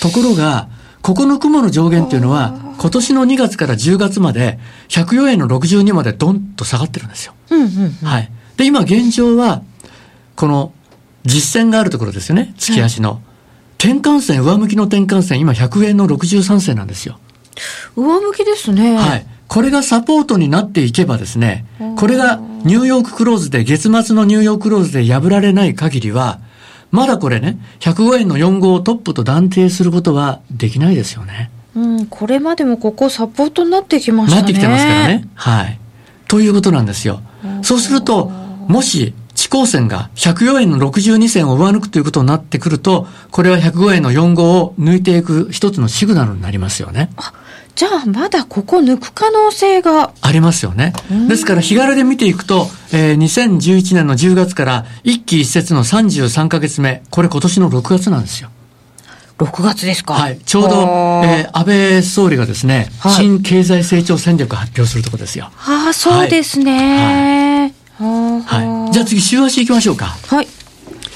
[0.00, 0.68] ところが、
[1.02, 7.34] ここの雲の上限っていうのは、今年の2月から10月まで、104円の62までドンと下がってるんですよ。
[7.50, 8.30] うんうん、うん、はい。
[8.56, 9.62] で、今現状は、
[10.36, 10.72] この
[11.24, 13.10] 実線があるところですよね、月足の。
[13.10, 13.20] はい、
[13.78, 17.18] 転換線、上向きの転換線、今100円の63銭なんですよ。
[17.96, 18.96] 上向きですね。
[18.96, 19.26] はい。
[19.48, 26.40] これがサポートになっていけばですね、これがニューヨーククローズで、月末のニューヨーククローズで破られない限りは、
[26.90, 31.50] まだこれね、105円の4号をトップと断定することはできないですよね。
[31.74, 34.42] うん、これまでもここサポートになってきましたね。
[34.42, 35.28] なってきてますからね。
[35.34, 35.78] はい。
[36.28, 37.20] ということなんですよ。
[37.62, 38.26] そうすると、
[38.68, 47.10] もし、地高線が104円の62銭を上抜くということになってくると、これは105円の4号を抜いていく一つのシグナルになりますよね。
[47.16, 47.32] あ
[47.74, 50.92] じゃあまだここ抜く可能性がありますよね。
[51.28, 58.50] ですから日柄で見ていくと、えー、2011年の10月から一期一節の33ヶ月目、これ今年の6月なんですよ。
[59.38, 60.38] 6月ですかはい。
[60.38, 60.76] ちょうど、
[61.24, 65.50] えー、安倍総理がですね、はい、新経済成長戦略発表するところですよ。
[65.66, 67.74] ああ、そうですね。
[67.98, 68.66] はい。
[68.66, 70.16] はい、じゃあ次、週足行きましょうか。
[70.26, 70.48] はい。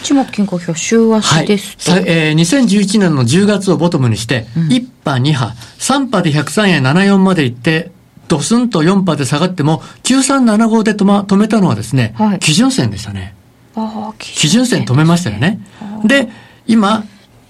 [0.06, 5.46] 一目表、週足ですと、はいえー、2011年の10月をボトムにして、うん、1波、2波、
[5.78, 7.90] 3波で103円74まで行って、
[8.28, 13.34] ドスンと4波で下がっても、9375で止,、ま、止めたのはですね、はい、基準線でしたね。
[13.74, 15.60] あ基準線止めましたよね。
[16.04, 16.28] で、
[16.68, 17.04] 今、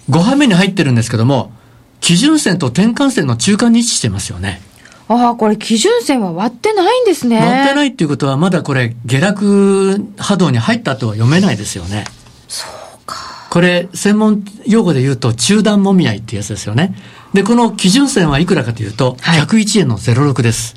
[0.08, 1.52] 5波目に入ってるんですけども、
[2.00, 4.62] 基準線と転換線の中間に位置してますよね。
[5.08, 7.38] ああ、これ基準線は割ってないんですね。
[7.38, 12.04] 割ってないっていうことは、まだこれ下落波動に入ったとは読めないですよね。
[12.48, 13.46] そうか。
[13.50, 16.94] これ、専門用語で言うと、中段もみ合いっていうやつですよね。
[17.32, 20.74] で、この基準線はいくらかというと、はい、101円の06です。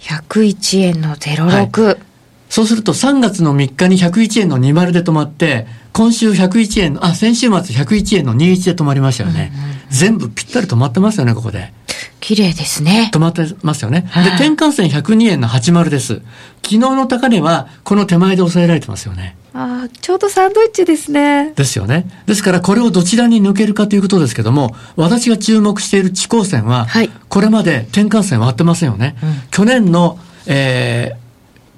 [0.00, 1.82] 101円の06。
[1.84, 1.96] はい、
[2.48, 9.52] そうすると3月の3日に101円の20で止まって、今週101円の、あ、先週末101円の21で止まりましたよね。
[9.90, 11.72] 全部ぴったり止まってますよね、ここで。
[12.20, 13.10] 綺麗ですね。
[13.12, 14.02] 止まってますよね。
[14.14, 16.22] で、転換線102円の80です。
[16.62, 19.36] 昨日の高値は、この手前で抑えられてますよね。
[19.54, 21.52] ああ、ちょうどサンドイッチですね。
[21.54, 22.06] ですよね。
[22.26, 29.16] ですから、これをどちらに抜けるかということですけども、私が注目している地高線は、はい、これまで転換線割ってませんよね。
[29.22, 31.16] うん、去年の、え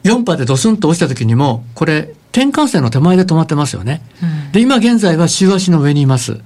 [0.05, 4.03] ー、4波でドスンと落ちた時にも、これ、転換線の手前で止まってますよね。
[4.23, 6.39] うん、で、今現在は週足の上にいます。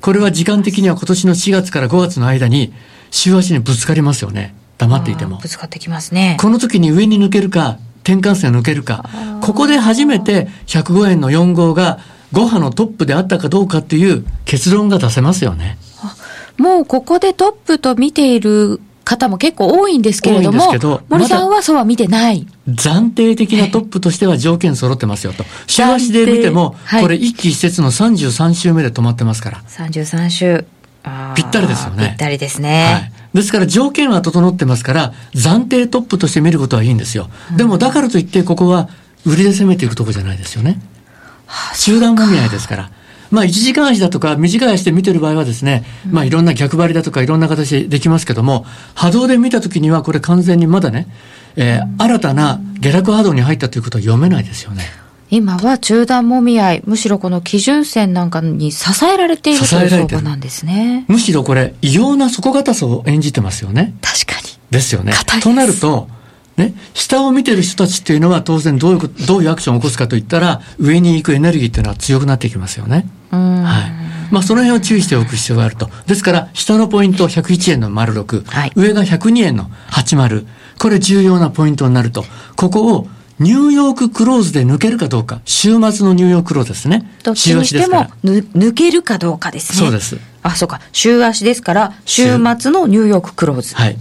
[0.00, 2.72] これは時間的には今年の4月から5月の間に、
[3.10, 4.54] 週足にぶつかりますよね。
[4.78, 5.38] 黙っていても。
[5.38, 6.36] ぶつかってきますね。
[6.40, 9.04] この時に上に抜けるか、転換線を抜けるか。
[9.40, 11.98] ここで初めて105円の4号が
[12.32, 15.78] 5波のトップであったかどうかっていう結論が出せますよね。
[16.58, 22.46] もうここでトップと見ている方も結構多いんですけれども、ど森さんはそうは見てない。
[22.68, 25.44] 暫定的なトップとしては条件揃ってますよと。
[25.66, 29.62] 週足で見ても、これ一期一節の33週目で止まってますから。
[29.68, 30.64] 33週。
[31.34, 32.08] ぴったりですよね。
[32.08, 32.84] ぴったりですね。
[32.84, 33.12] はい。
[33.36, 37.28] ですから条件は整ってますから、暫定トップとして見ることはいいんですよ。
[37.56, 38.88] でもだからといってここは
[39.24, 40.80] 売りで攻めていくとこじゃないですよね。
[41.74, 42.90] 集団もみ合いですから。
[43.30, 48.64] まあ、1時間足だとか短い足で見てる場合はですね、まあ、いろんな逆張りだとかいろんな形でできますけども、
[48.94, 51.08] 波動で見たときにはこれ完全にまだね、
[51.56, 54.84] えー、新たな下落波動に入ったということは読めないですよね。
[55.30, 61.04] 今は中断もみ合い、むしろこの基準線なんかに支えられているという相場なんですね。
[61.08, 63.94] むしろこれ、異様な底堅さを演じてますよね。
[64.00, 64.56] 確かに。
[64.70, 65.12] ですよね。
[65.42, 66.08] となると、
[66.56, 73.06] ね、下を見てる人たちっていうのは当然どういう、どういうアクションを起こすかといったら、上に行くエネルギーっていうのは強くなってきますよね。
[73.30, 73.38] は
[74.02, 74.32] い。
[74.32, 75.90] まあ、その辺を注意しておく必要があると。
[76.06, 80.46] ですから、下のポイント101円の丸6、はい、上が102円の80。
[80.78, 82.24] これ重要なポイントになると。
[82.56, 85.40] ここをニューヨーククローズで抜けるかどうか。
[85.44, 87.10] 週末のニューヨーククローズですね。
[87.22, 89.78] どっちにしても抜けるかどうかですね。
[89.78, 90.16] そうです。
[90.42, 90.80] あ、そうか。
[90.92, 93.74] 週足ですから、週末のニューヨーククローズ。
[93.74, 93.98] はい。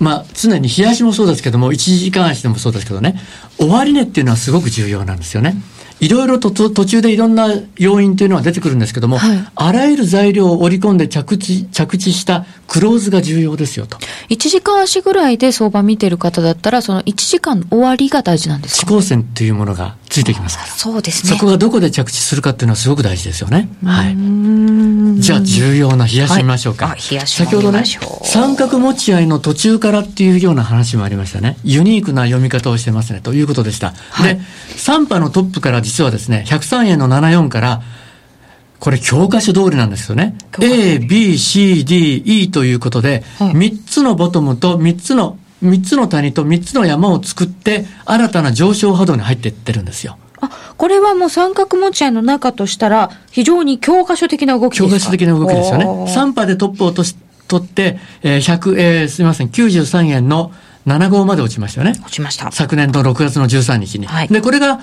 [0.00, 3.20] まあ、常に日足もそうですけども、1時間足でもそうですけどね、
[3.58, 5.54] 終値っていうのはすごく重要なんですよね。
[6.02, 13.98] いろいろと途中でいろんな要因というのは出てくるんですけども、はい、あらゆる材料を織り込んで着地、着地したクローズが重要ですよと。
[14.28, 18.86] 1時間足ぐらいで相場見てる方だったら、その1時間終わりが大事なんですか？
[18.86, 20.70] 地高線というものがついてきますから。
[20.70, 21.32] そうですね。
[21.32, 23.68] そこがどこで着地するかっていうのはすごく大事ですよね。
[23.84, 24.16] はい。
[25.20, 26.88] じゃあ重要な冷やし見ましょうか。
[26.88, 27.84] はい、冷やし先ほどね、
[28.24, 31.58] 三角持ち合いの途中からっていうような話もありましたね。
[31.62, 33.92] ユニークな読み方をしてますねということでした。
[34.10, 34.40] はい、で、
[34.76, 37.82] 3波のトップから実はですね、103円の74から、
[38.80, 40.34] これ教科書通りなんですよね。
[40.58, 50.16] A, B, C, D, E ということで、はい、3つのボトムと3つの、3つの谷と3つの山を作って、新たな上昇波動に入っていってるんですよ。
[50.40, 54.88] あ、これはもう三角持ち合いの中としたら、非常に教科書的な動きですか？
[54.88, 55.84] 教科書的な動きですよね。
[55.84, 57.16] 3波でトップをとし
[57.48, 60.52] 取って、えー、100、えー、すみません、93円の
[60.86, 62.00] 7号まで落ちましたよね。
[62.02, 62.50] 落ちました。
[62.50, 64.06] 昨年の6月の13日に。
[64.06, 64.80] はい、で、これが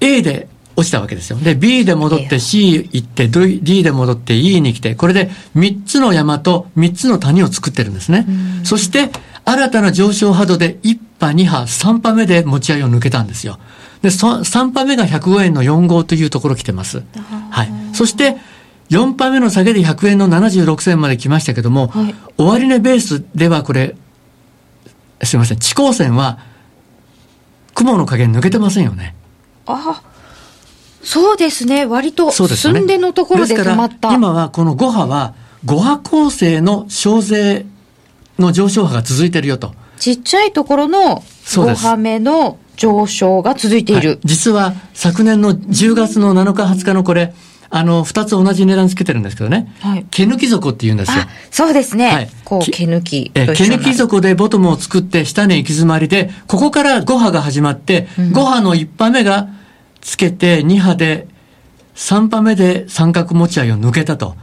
[0.00, 1.38] A で落ちたわけですよ。
[1.38, 8.26] で、B で戻って C 行って、D で戻って E に来て、これで3つの山と3つの谷を作ってるんですね。
[8.64, 9.10] そして、
[9.44, 13.58] 新たな上昇波動で1波、2波、3波目で持ち合いを抜けたんですよ。
[14.02, 17.02] で、3波目が105円の4号というところ来てます。
[17.50, 17.72] はい。
[17.92, 18.36] そして、
[18.90, 23.96] 4波目の下げで100円の76銭まで来ましたけども、はい、終値ベースではこれ、
[25.24, 26.38] すいません、地高線は、
[27.74, 29.14] 雲の加減抜けてませんよね。
[29.68, 30.02] ああ。
[31.02, 31.86] そうですね。
[31.86, 34.12] 割と寸でのところで止まった。
[34.12, 37.66] 今はこの5波は、5波構成の小勢
[38.38, 39.74] の上昇波が続いてるよと。
[39.98, 44.10] ちっちゃいところの5波目の上昇が続いている。
[44.10, 47.34] はい、実は昨年の10月の7日20日のこれ、
[47.70, 49.72] あの、二つ同じ値段つけてるんですけどね。
[49.80, 50.06] はい。
[50.10, 51.24] 毛抜き底って言うんですよ。
[51.50, 52.10] そうですね。
[52.10, 52.30] はい。
[52.44, 53.30] こう、毛抜き。
[53.34, 59.48] え、毛抜き底でボトムを作って、下に行き詰まりで、ここから5波が始まって、うん、5波の1波目が
[60.00, 61.28] つけて2波で
[61.94, 64.36] 3波目で三角持ち合いを抜けたと。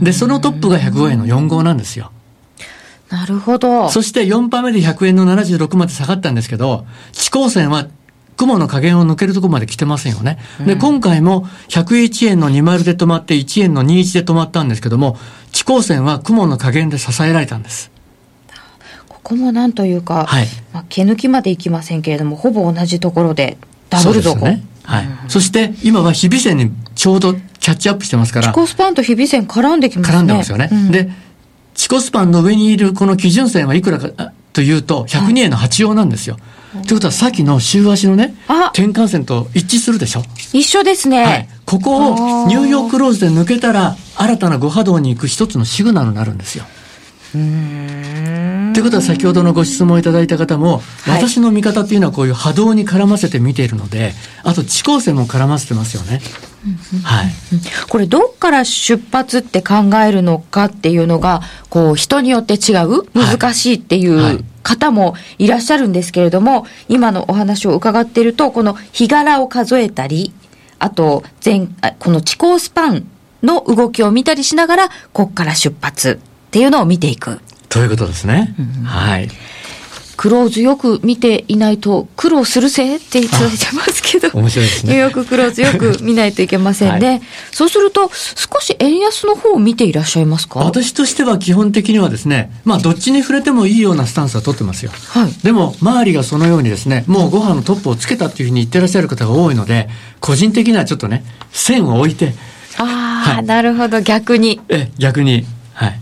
[0.00, 2.10] で、そのトップが105円の4号なんですよ。
[3.10, 3.90] なるほど。
[3.90, 7.86] そして4波目で100円の76まで下がったんですけど、地高線は
[8.42, 10.38] 雲の加減を抜けるところまで来てませんよね。
[10.66, 15.16] で、今回も101円の20で止まって1円の21で止まったんですけども、
[15.52, 17.92] 地高線は雲の加減で支えられたんです。
[19.08, 24.44] ここもなんというか、はい、まあ、毛抜きまでいきませんけれども、ほぼ同じところでダブル底。
[24.44, 28.48] ね、はい、うん、そして今は日比線にちょうどキャッチアップしてますから。
[28.48, 30.18] チコスパンと日比線絡んできますね。
[30.18, 30.68] 絡んでますよね。
[30.72, 31.12] うん、で、
[31.74, 36.34] チコスパンの上にいるこの基準線はいくらかというと、102円の8用なんですよ。
[36.36, 38.34] と、はい、いうことはさっきの週足のね、
[38.72, 40.22] 転換線と一致するでしょ？
[40.52, 41.24] 一緒ですね。
[41.24, 41.48] はい。
[41.66, 46.64] ここをニューヨークローズで抜けたら、新たな誤波動に行く一つのシグナルになるんですよ。
[47.32, 54.12] ということは先ほどのご質問いただいた方も、はい、私の見方っていうのはこういう波動に絡ませて見ているので、
[54.42, 56.20] あと地高線も絡ませてますよね。
[57.04, 57.32] はい。
[57.88, 59.74] これどっから出発って考
[60.06, 70.32] えるのかっていうのが、こう人によって違う難しいっていう方もいらっしゃるんですけれども、今のお話を伺っていると、この日柄を数えたり、
[70.78, 73.06] あと全、この地高スパン
[73.42, 77.40] の動きを見たりしながら、ここから出発っていうのを見ていく。
[77.68, 78.54] ということですね。
[78.58, 79.28] うん、はい。
[80.22, 84.92] クローズよく見ていないと苦労するぜっていただいてますけど、面白いですね。
[84.92, 87.08] ニューヨーククローズよく見ないといけませんね。
[87.08, 90.60] はい、そうすると、少し円安の方を見ていらっしゃいますか？
[90.60, 94.92] 私としては基本的にはですね、まあ、どっちに触れてもいいようなスタンスは取ってますよ。
[94.92, 95.32] はい。
[95.42, 99.88] でも、周りがそのようにですね、もうご飯のトップをつけたっていうふうに言ってらっしゃる方が多いので、
[100.20, 102.32] 個人的にはちょっとね、線を置いて、
[102.78, 104.60] ああ、はい、なるほど、逆に。
[104.68, 105.44] え、逆に。
[105.74, 106.00] はい。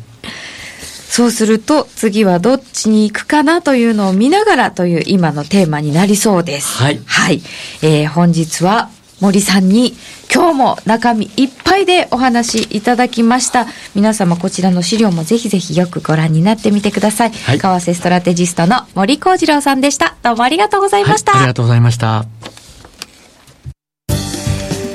[1.10, 6.78] そうすると、次はどっちに行くかなというのを見ながらという今のテーマになりそうです。
[6.78, 7.00] はい。
[7.04, 7.42] はい。
[7.82, 8.90] えー、本日は
[9.20, 9.94] 森さんに
[10.32, 13.66] 今日も中身いっぱいでお話いただきました。
[13.96, 17.30] 皆様こちらの資料もぜひぜひよくご覧になってみてください。
[17.32, 20.14] はい、為替ストラテジストの森幸次郎さんでした。
[20.22, 21.32] どうもありがとうございました。
[21.32, 22.24] はい、ありがとうございました。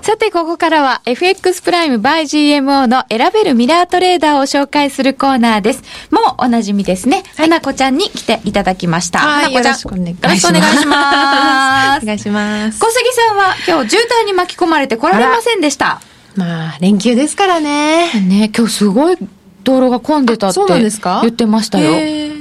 [0.02, 5.82] さて、ここからは FX プライム by GMO の選べるミラートレーダーを紹介するコーナーです。
[6.10, 7.22] もうおなじみですね。
[7.36, 9.20] 花子ちゃんに来ていただきました。
[9.20, 10.24] はい、よろしくお願いします。
[10.24, 12.02] よろしくお願いします。
[12.02, 12.80] お願いします。
[12.80, 16.00] 小杉さんは今日渋滞に巻き込まれて来られませんでした。
[16.34, 18.12] まあ、連休ですからね。
[18.26, 19.16] ね、今日すごい
[19.62, 21.92] 道路が混んでたって言ってましたよ。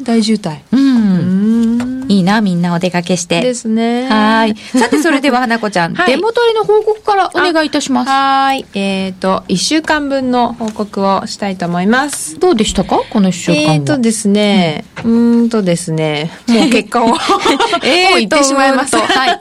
[0.03, 0.62] 大渋滞。
[0.72, 1.90] うん。
[2.12, 3.41] いいな、みんなお出かけして。
[3.41, 4.09] ですね。
[4.09, 4.55] はい。
[4.57, 8.09] さて、それでは、花子ちゃん、はい、デモトレの報告からお願いいたします。
[8.09, 8.66] はい。
[8.74, 12.38] えっ、ー、と、1週間分の報告をしたいと思います。
[12.38, 12.97] どうでしたか？
[13.09, 17.07] この1週間えっ、ー、とですね、うん、うんとですね、もう結果を
[17.82, 18.97] えー言ってしまいます。
[18.97, 19.39] はい。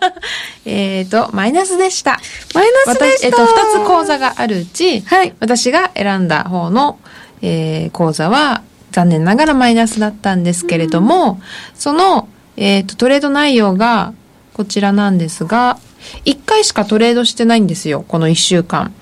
[0.65, 2.21] えっと、マイナスでした。
[2.55, 3.27] マイナスでした。
[3.27, 7.01] えっ、ー、と、2つ講座があるうち、はい、私が選んだ方の、
[7.43, 8.63] えー、講座は
[8.93, 11.39] 残念ながらマイナスだったんですけれども、うん、
[11.75, 12.29] その、
[12.61, 14.13] えっ、ー、と、トレード内容が
[14.53, 15.79] こちらなんですが、
[16.27, 18.93] 1回しかトレードしてないんですよ、この1週間。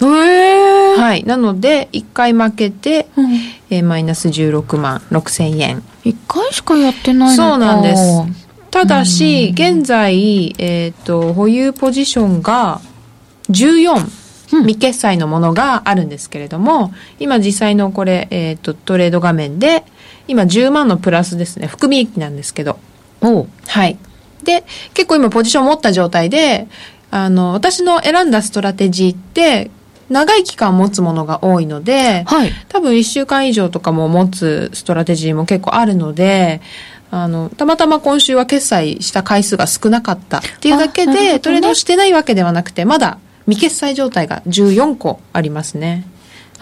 [0.00, 0.98] へー。
[0.98, 1.22] はい。
[1.24, 3.34] なので、1回負けて、うん、
[3.70, 5.82] えー、マイナス16万6千円。
[6.04, 8.02] 1回しかやってないのそうなんです。
[8.70, 12.80] ただし、現在、えっ、ー、と、保有ポジションが
[13.50, 14.22] 14。
[14.60, 19.84] 未決済のものがあるんですけれども、今実際のこれ、えっ、ー、と、トレード画面で、
[20.28, 21.66] 今10万のプラスですね。
[21.66, 22.78] 含み益なんですけど。
[23.22, 23.98] おはい。
[24.44, 24.64] で、
[24.94, 26.66] 結構今ポジション持った状態で、
[27.10, 29.70] あの、私の選んだストラテジーって、
[30.10, 36.60] 長い期間持つものが多いので、はい、多分1週間以上とかも持つストラテジーも結構あるので、
[37.10, 46.06] あの、たまたま今週は決済した回数が少なかったっていうだけで、ね、トレードしてないわけではなくて、まだ未決済状態が14個ありますね。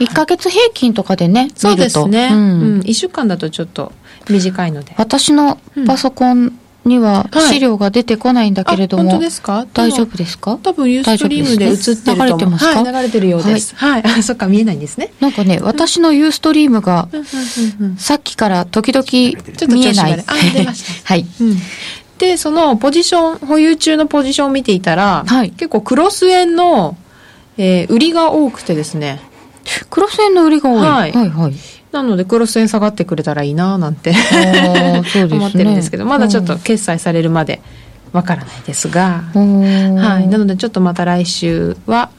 [0.01, 2.31] 1か月平均とかでね、そうですね。
[2.33, 3.93] うん、うん、1週間だとちょっと
[4.29, 4.95] 短いので。
[4.97, 9.67] 私のパソコンには資料が出てこないんだけれども、本当ですか？
[9.75, 10.59] 大丈夫ですか？
[10.63, 13.77] 多分ユーストリームで映ってると流れてますか、はい、流れてるようです。
[13.77, 14.03] はい。
[14.03, 15.13] はい、 そっか、見えないんですね。
[15.21, 17.09] なんかね、私のユーストリームが、
[17.99, 19.05] さっきから時々
[19.69, 20.25] 見えない。
[20.27, 20.93] あ、出ました。
[21.05, 21.27] はい。
[21.41, 21.59] うん
[22.19, 26.99] で、そのポジション、保有中のポジションを見ていたら、はい、結構クロス円の、
[27.57, 29.21] えー、売りが多くてですね。
[29.89, 30.81] クロス円の売りが多い。
[30.81, 31.13] はい。
[31.13, 31.55] はいはい。
[31.93, 34.15] なので、クロス円下がってくれたらいいななんて
[35.31, 37.61] 思ってるんですけど、まだちょっと決済されるまで
[38.13, 40.29] わからないですが、はい。
[40.29, 42.11] なので、ちょっとまた来週は、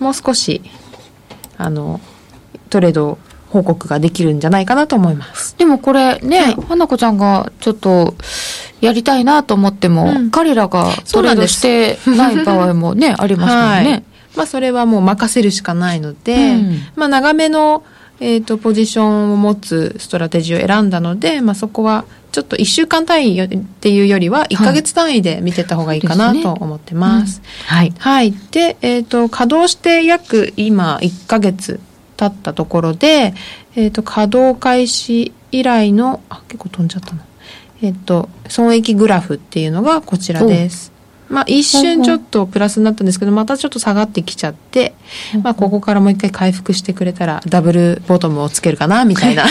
[0.00, 0.62] もう少し、
[1.56, 2.00] あの、
[2.68, 3.18] トレード
[3.50, 5.56] 報告ができるんじゃないかなと思います。
[5.58, 8.14] でもこれね、はい、花子ちゃんがちょっと
[8.80, 13.90] やりたいなと思っても、うん、彼らがトレードしてない場合もね、 ありますもんね。
[13.90, 14.04] はい、
[14.36, 17.84] まあそれはもう任せるしかないので、うん、まあ長めの、
[18.20, 27.42] えっ、ー、と、ポジションを持つストラテジーを選んだので、まあそこはちょっと1週間単位っていうよりは1か月単位で見てた方がいいかなと思ってます。
[27.66, 27.92] はい。
[27.98, 28.32] はい。
[28.50, 31.80] で、えっ、ー、と、稼働して約今1か月
[32.16, 33.34] 経ったところで、
[33.74, 37.24] えっ、ー、と、稼働開始以来の、あ、結構飛んじゃったな。
[37.82, 40.92] えっ、ー、と、損益グラフっていうのがこちらです。
[41.30, 44.94] まあ、一瞬ちょっとプラスになったんですけど、またちょっと下がってきちゃって、
[45.42, 49.44] まあ、ここからもう一回回復してくれたら、ダブルボトムをつけるかな、みたいな。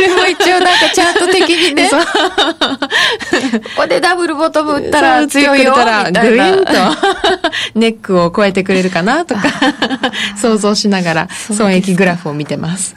[0.00, 1.88] れも一応なんかチャート的にね。
[3.76, 6.22] ここでダブルボトム打ったら強いよ、みたいな。
[6.22, 6.72] グインと、
[7.74, 9.42] ネックを超えてくれるかな、とか、
[10.36, 12.96] 想像しながら、損益グラフを見てます。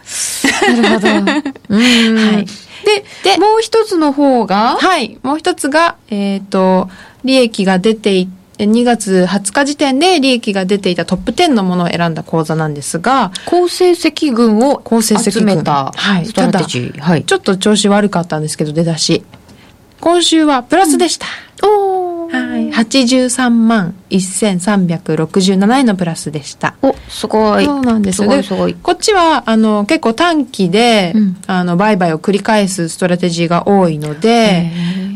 [0.75, 1.09] なるほど。
[1.69, 1.79] うん。
[1.79, 2.45] はい。
[2.85, 5.19] で、で、もう一つの方がはい。
[5.23, 6.89] もう一つが、えっ、ー、と、
[7.23, 8.29] 利益が出てい
[8.65, 15.91] 2月20日時点で利益が出ていたトップ10のものを選んだ講座なんですが、好成績群を集めた
[16.23, 16.99] ストラテジー。
[16.99, 19.23] はい、ちょっと調子悪かったんですけど、出だし。
[19.99, 21.27] 今週はプラスでした。
[21.63, 22.71] うん、おはい。
[22.71, 26.75] 83万1367円のプラスでした。
[26.81, 27.65] お、すごい。
[27.65, 28.41] そうなんですよね。
[28.41, 28.73] すごい。
[28.73, 34.71] こっちは、あの、結構短期で、うん、あの、売買を繰り返すストラテジーが多いので、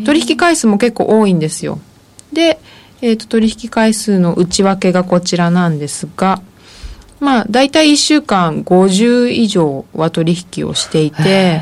[0.06, 1.80] 取引回数も結構多いんですよ。
[2.36, 2.60] で、
[3.02, 6.42] えーと、取引回数の内訳がこちらなんですが、
[7.20, 11.62] まあ、大体1週間50以上は取引をしていて、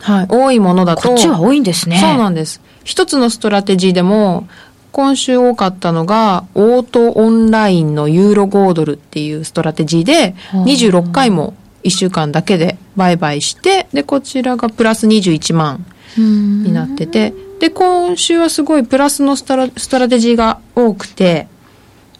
[0.00, 1.08] はい、多いものだと。
[1.10, 1.98] こっちは多いんですね。
[1.98, 2.60] そうなんです。
[2.82, 4.48] 一つのストラテジーでも、
[4.92, 11.54] 今週多かったのが、オートオンラインのユーロ豪ドルっていうストラテジーで、26回も
[11.84, 15.84] 1週間だけで売買して、で、こちらがプラス21万
[16.16, 21.48] になってて、で、今週はすごいプラスのストラストラテジーが多くて、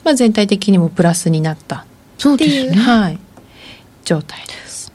[0.04, 1.86] まあ、全体的にもプラスになった
[2.34, 3.18] っていう、ね、はい、
[4.04, 4.92] 状態です。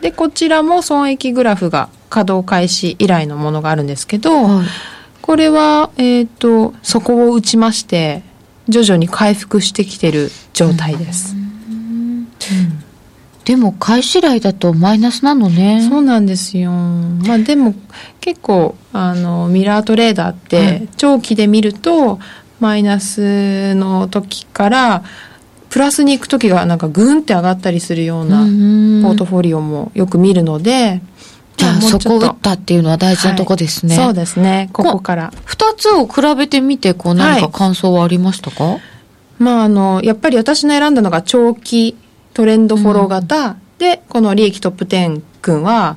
[0.00, 4.66] で、こちらも損益グラフが稼働開始以来のものがあるんですけど、はい、
[5.22, 8.22] これは、えっ、ー、と、そこを打ちまして、
[8.68, 11.34] 徐々に回復してきてる状態です。
[11.34, 12.28] うん、
[13.44, 15.86] でも買い次第だとマイナスなのね。
[15.88, 16.72] そうなんですよ。
[16.72, 17.74] まあでも
[18.26, 22.18] 結構あのミラートレーダーって長期で見ると、
[22.58, 25.04] マイナスの時から
[25.70, 31.02] プラスに行く時がなんかグンって上がったりするようなポートフォリオもよく見るので、
[31.56, 35.30] じゃあそこ打ったっていうのは大事なとこですね、はい、そうですねここから。
[35.46, 38.80] 2つを比べてみてこう何か感想はありましたか、はい、
[39.38, 41.96] まああのやっぱり私の選んだのが長期
[42.34, 45.96] トレンドフォロー型、うん、で、この利益トップ10君は、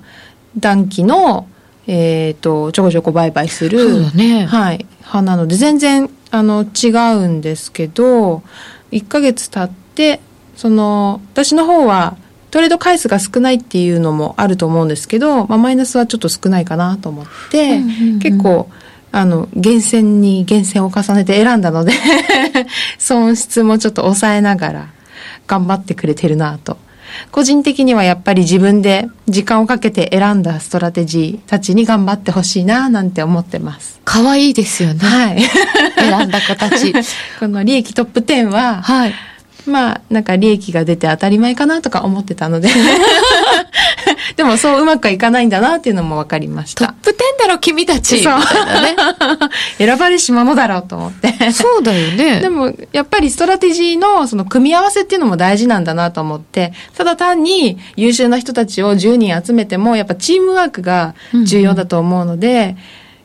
[0.61, 1.47] 短期の、
[1.87, 8.43] えっ、ー、と、ちょこちょこ売買する、ね、はい、派なので、全然、あの、違うんですけど、
[8.91, 10.19] 1ヶ月経って、
[10.55, 12.17] その、私の方は、
[12.51, 18.69] トレード回数が少ないっていうのもあると思うんですけど、まあ、マイナスはちょっと少ないかなと思って、うんうんうん、結構、
[19.11, 21.93] あの、厳選に厳選を重ねて選んだので
[22.97, 24.87] 損失もちょっと抑えながら、
[25.47, 26.77] 頑張ってくれてるなと。
[27.31, 33.99] 個人的にはやっぱり自分で時間をかけて選んだストラテジーたちに頑張ってほしいななんて思ってます。
[34.05, 34.99] 可愛いですよね。
[34.99, 35.41] はい。
[35.97, 36.93] 選んだ子たち。
[37.39, 39.13] この利益トップ10は、はい。
[39.65, 42.69] まあ、なんか利益が出て当たり前かなとか思ってたので
[44.35, 46.87] でもそううまくはいかないんだなっていうのも分かりました。
[46.87, 48.23] トップ10だろ、君たち。
[48.23, 48.33] そう。
[48.35, 48.43] ね、
[49.77, 51.51] 選ばれし者だろうと思って。
[51.51, 52.39] そうだよね。
[52.39, 62.77] でも、やっぱりストラテジーのその組み合わせっていうのも大事なんだなと思って、ただ単に優秀な人たちを10人集めても、やっぱチームワークが重要だと思うので、うんうん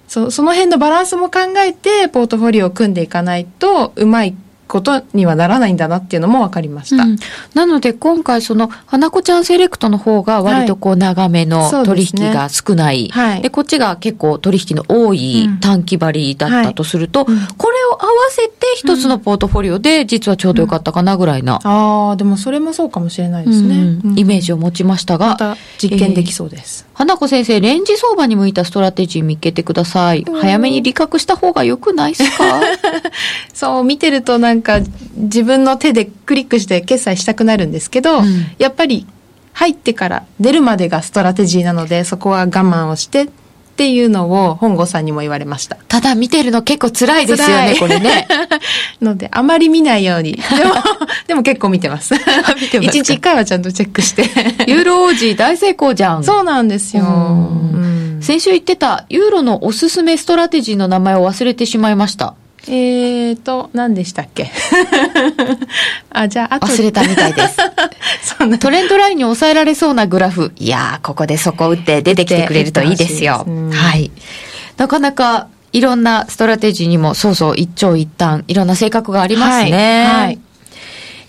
[0.06, 4.36] そその辺のバランスも考えてポートフォリオを組んでいかないとうまい
[4.74, 7.04] ことにはならないんだなっていうのも分かりました。
[7.04, 7.16] うん、
[7.54, 13.08] なので今回その花子ちゃんセレクトの方が割とこう長めの取引が少ない。
[13.12, 21.60] はい、で、こっちが結構取引の多い短期張りだったとすると、うんはい、これを合わせて一つのポートフォリオで実はちょうどよかったかなぐらいな。
[21.64, 24.00] うん、ああ、でもそれもそうかもしれないですね。
[24.16, 25.28] イメージを持ちましたが。
[25.28, 26.84] また実験できそうです。
[26.90, 30.24] えー、花子先生、レンジ相場に向いたストラテジー見つけてください。
[30.24, 32.60] 早めに利確した方がよくないですか？
[33.52, 34.80] そう、見てるとなんか
[35.16, 39.06] 自分の手でクリックして決済したくなるんですけど、うん、やっぱり
[39.54, 43.28] 入ってから出るまでがストラテジーなのでそこは我慢をして
[43.74, 45.74] っていうのを本郷さんにも言われました。
[45.88, 48.28] ただ見てるの結構辛いですよね、これね。
[49.02, 50.34] ので、あまり見ないように。
[50.34, 50.74] でも、
[51.26, 52.14] でも結構見てます。
[52.14, 52.98] 見てます。
[52.98, 54.30] 一日一回はちゃんとチェックして。
[54.68, 56.22] ユーロ王子大成功じゃん。
[56.22, 57.50] そうなんですよ。
[58.20, 62.34] 先週言ってたユーロのおすすめストラテジーの名前を忘れてしまいました。
[62.66, 64.50] えーと、何でしたっけ？
[66.10, 66.66] あ、じゃあ、あと。
[66.66, 67.56] 忘れたみたいです。
[68.58, 70.52] トレンドラインに抑えられそうなグラフ。
[70.56, 73.46] いやー、ここでそこ打って出てきてくれるといいですよ。
[73.72, 74.10] はい。
[74.76, 80.04] なかなか、いろんなストラテジーにも、そうそう、一長一短、いろんな性格がありますね。
[80.04, 80.26] はい。
[80.26, 80.38] はい、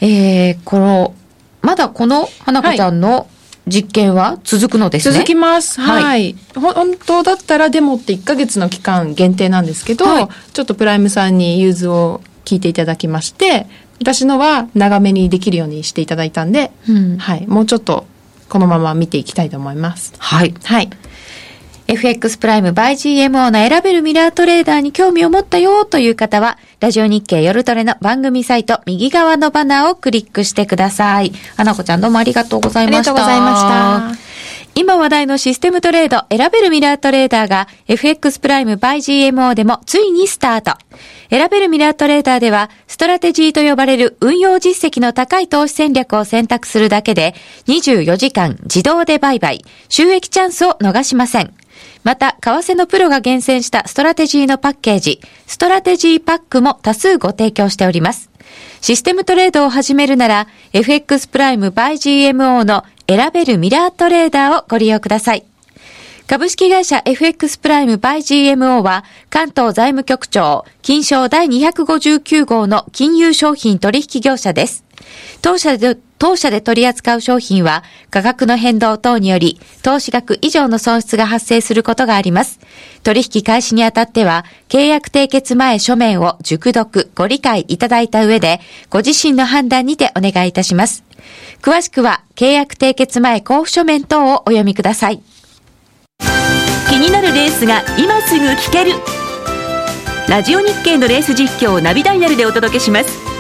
[0.02, 1.14] えー、この、
[1.62, 3.35] まだこの花子ちゃんの、はい
[3.68, 5.13] 実験は続くのですね。
[5.13, 5.82] 続きます。
[5.82, 6.03] はい。
[6.03, 13.68] はい、本当だったらデモって1ヶ月の期間限定なんですけど、はい、ちょっとプライムさんに融通を聞いていただきまして、
[13.99, 17.47] 私のは長めにできるようにしていただいたんで、うん、はい。
[17.47, 18.05] もうちょっと
[18.49, 20.13] このまま見ていきたいと思います。
[20.20, 20.53] はい。
[20.63, 20.89] はい。
[21.88, 31.32] FX プライム by GMO の選べるミラートレーダーに興味を持ったよという方は、ラジオ日経夜トレの番組サイト右側のバナーをクリックしてください。
[31.58, 33.12] 花子ちゃんどうもありがとうございました。
[33.12, 34.26] ありがとうございました。
[34.78, 38.98] 今話題のシステムトレード選べるミラートレーダーが FX プライム by
[39.32, 40.78] GMO でもついにスタート。
[41.30, 47.36] 選べるミラートレーダーではストラテジーと呼ばれる運用実績の高い投資戦略を選択するだけで
[47.68, 51.54] 24時間自動で売買、収益チャンスを逃しません。
[52.06, 58.30] また、為替のプロが厳選したストラテジーのパッケージ、ストラテジーパックも多数ご提供しております。
[58.80, 65.45] システムトレードを始めるなら、FX プライム by GMO の選べるミラートレーダーをご利用ください。
[66.28, 74.85] 株式会社 FX プライム by GMO は関東財務局長金商第259号の金融商品取引業者です。
[75.41, 82.60] 当社で、当社で取り扱う商品は価格の変動等により投資額以上の損失が発生することがあります。
[83.04, 91.04] 取引開始にあたっては契約締結前書面を熟読ご理解いただいた上でご自身の判断にてお願いいたします。
[91.62, 95.22] 詳しくは契約締結前交付書面等をお読みください。
[96.89, 98.93] 気になるレースが今すぐ聞ける。
[100.30, 103.35] ラジオ日経のレース実況をナビダイヤルでお届けします。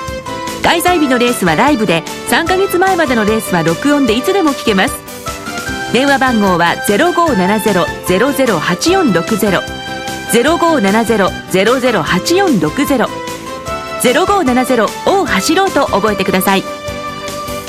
[0.65, 2.01] 開催日のレースはライブで
[2.31, 4.95] 3ヶ月前までのレースは録音でいつでも聞けます。
[5.93, 9.61] 電話番号は0570-008460
[10.33, 13.07] 0570-008460
[14.01, 14.85] 0570
[15.21, 16.63] を走ろうと覚えてください。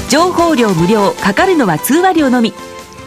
[0.09, 2.55] 情報量無料かかるのは通話料のみ。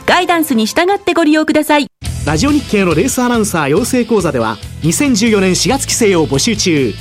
[0.06, 1.88] ガイダンスに従ってご利用ください。
[2.28, 6.94] ラジオ日経のレースアナウンサー養成講座では2014年4月期生を募集中。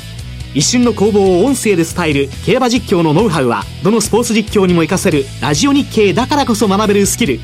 [0.54, 7.40] 一瞬の攻防を音声で伝える競馬実況のノウハウはどのスポーツ実況にも活かせるラジオ日経だからこそ学べるスキル。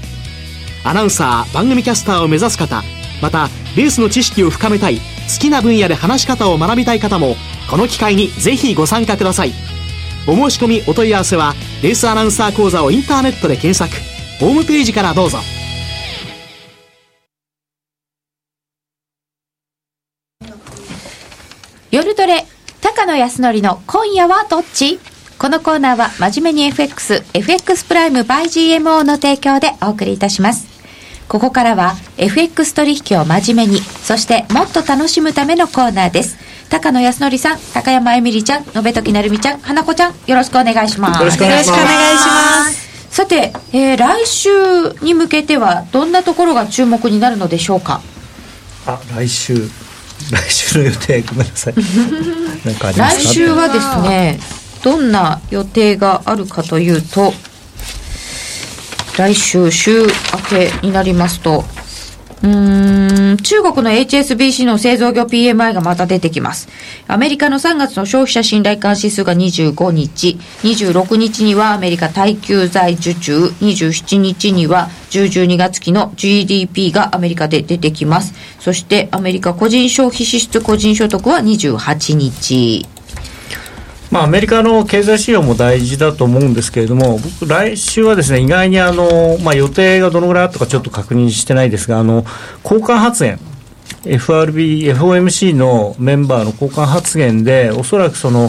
[0.85, 2.83] アナウンサー番組キャスターを目指す方
[3.23, 5.03] またレースの知識を深めたい好
[5.41, 7.37] きな分野で話し方を学びたい方も
[7.71, 9.53] この機会にぜひご参加ください。
[10.27, 13.95] お申し込みお問い合わせはレースアナウンサー講座をインターネットで検索。
[14.41, 15.39] ホームページからどうぞ。
[21.91, 22.54] 夜トレ。
[22.95, 25.01] 高野康則の今夜はどっち？
[25.37, 30.69] このコーナーは真面目に FX、FX プライム by GMO の提供でお送りいたします。
[31.27, 36.39] ここからは FX 取引を真面目に、そしてもっと楽しむためのコーナーです。
[36.71, 41.19] 高野康則さん、高山えみりちゃん、延時なるみちゃん、花子ちゃん、よろしくお願いします。
[41.19, 41.75] よろしくお願いしま
[42.71, 43.09] す。
[43.11, 44.51] さて、えー、来週
[45.03, 48.01] に向けてはどんなところが注目になるのでしょうか？
[48.87, 49.69] あ、来週。
[50.31, 51.75] 来週の予定ごめんなさい。
[52.97, 54.41] 来週はですね
[54.83, 57.35] どんな予定があるかというと
[59.17, 60.09] 来週週明
[60.49, 61.65] けになりますと
[62.45, 66.69] うん中国の HSBC の製造業 PMI がまた出てきます。
[67.09, 78.35] アメリカの3月の消費者信頼感指数が25日、26日にはアメリカ耐久財受注、27日には10、12月期の GDP がアメリカで出てきます。
[78.61, 82.94] そしてアメリカ個人消費支出個人所得は28日。
[84.15, 92.25] まあ、アメリカの経済指標も大事だと思うんですけれども、僕、来週はですね、意外にあの、まあ、予定がどのぐらいあったかちょっと確認してないですが、あの、
[92.63, 93.41] 交換発言、
[94.05, 98.49] FRB、FOMC のメンバーの交換発言で、おそらくその、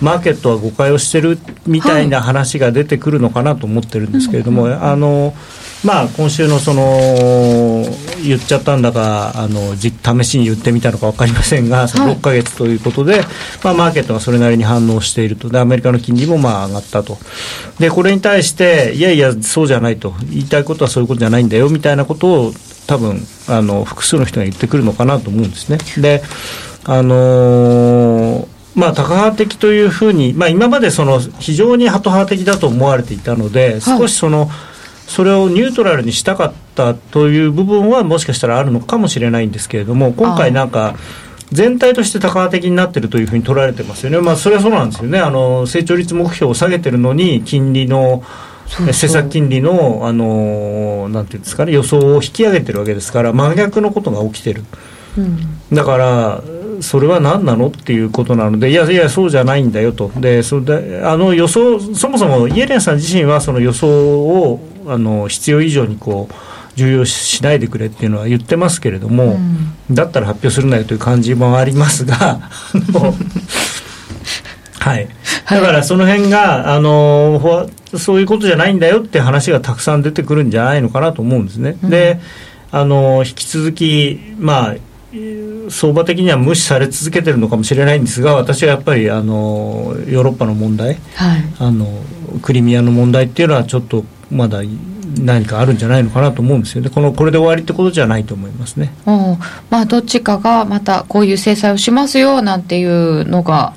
[0.00, 5.34] マーケットは誤解をしてるみたいな話が出てくるのかなと思ってるんですけれども、はい、あの、
[5.84, 7.84] まあ、今週のその
[8.22, 13.22] 言っちゃったんだかあの試しに言ってみたのか分かりませんが、その6か月ということで、
[13.64, 15.48] まあ、マーケットがそれなりに反応していると。
[15.48, 17.18] でアメリカの金利もまあ上がったと。
[17.78, 20.14] でこれに対していやいやそうじゃないと。
[20.30, 21.68] 言いたいことはそういうことじゃないんだよ。
[21.70, 22.52] みたいなことを
[22.86, 25.78] 多分あの複数の人が言ってくるのかなと思うんですね。
[26.00, 26.22] で
[26.84, 34.48] あのーまあ、タカ派的というふうに、まあ、今までその非常にハト派的だと思われていたので、少しその、はい
[35.10, 40.94] それをニュートラルにしたかったという部分はもしかしたらあるのかもしれないんですけれども今回なんか
[41.50, 45.18] 全体として高派的になっているというふうに取られてますよね、まあ、それはそうなんですよね。
[45.18, 48.22] あの成長率目標を下げてるのに金利の
[48.68, 54.66] 政策金利のあのなんていうんですかね予想を引き上げてるわけですから真逆のことが起きてる、うん、
[55.72, 56.42] だから
[56.80, 60.10] それは何なのっていうことなのでいやいやそうじゃないんだよと。
[60.16, 66.34] でそれであの予想そもそもイエレンさん自身はその予想をあの必要以上にこう
[66.76, 72.40] 重要しないでくれっていうのは言ってますけれども、うん、だったら発表するなよという感じもありますが
[74.80, 75.08] はい、
[75.50, 81.76] だからその辺が、あのそういうことじゃないんだよって話がたくさん出てくるんじゃないのかなと思うんですね。
[81.82, 82.18] うん、で
[82.72, 84.74] あの引き続き、まあ、
[85.70, 91.86] 相場的には無視され続けてるのかもしれないんですが私はやっぱりあのヨーロッパの問題、はい、あの
[92.42, 94.60] クリミアの問題っていうのはちょっとまだ
[95.18, 98.94] 何かあるんじゃないのかなと思うんですよねこのこれで終わりってことじゃないと思いますね。
[99.06, 99.38] うん、
[99.68, 103.72] まあどっちかがまたこういう制裁をしますよなんていうのが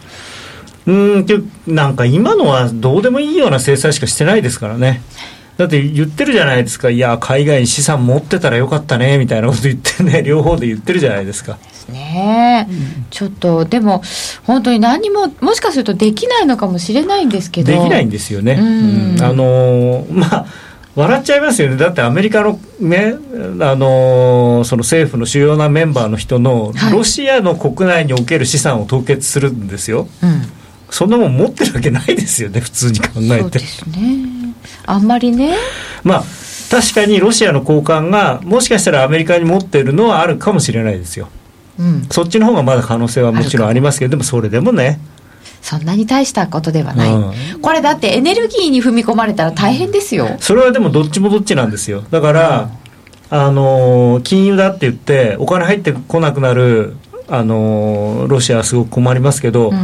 [0.86, 1.26] うん
[1.66, 5.02] なんか今のはどうでもいいような制裁しかしてないですからね。
[5.58, 11.58] だって言ってるじゃないですか、いや、海外に資産持ってたらよかったねみたいなこと言ってね、 両方で言ってるじゃないですか。
[11.62, 14.02] ですね、うん、ちょっと、でも、
[14.44, 17.72] 本当に何も、もしかするとできないのかもしれないんですけど。
[17.72, 18.54] できないんですよね。
[18.60, 20.46] うん、あのまあ
[20.96, 23.16] 笑っちゃいますよね、だってアメリカの,、ね
[23.60, 30.42] あのその政府の主要なメンバーの人の、ロシアの国内における資産を凍結するんですよ、うん、
[30.94, 33.40] そんなもん持ってるわけないですよね、普通に考えて。
[33.40, 34.54] そうですね。
[34.86, 35.56] あんまりね。
[36.04, 36.24] まあ
[36.70, 41.30] 確かにロシアの高官がもしかしたらアメリカに持っているのはあるかもしれないですよ。
[41.80, 45.00] うん、そっちの方がまだ可能性はもちろんありますけどでもそれでもね。
[45.64, 50.36] そんなに大したことではない、うん、これだってエネルギーに踏み込まれたら大変ですよ。
[50.40, 52.04] それはでもどっちもどっちなんですよ。
[52.12, 52.70] だから、
[53.32, 56.96] うん、あの金融だって言ってお金入ってこなくなる
[57.28, 59.80] あのロシアはすごく困りますけど、うん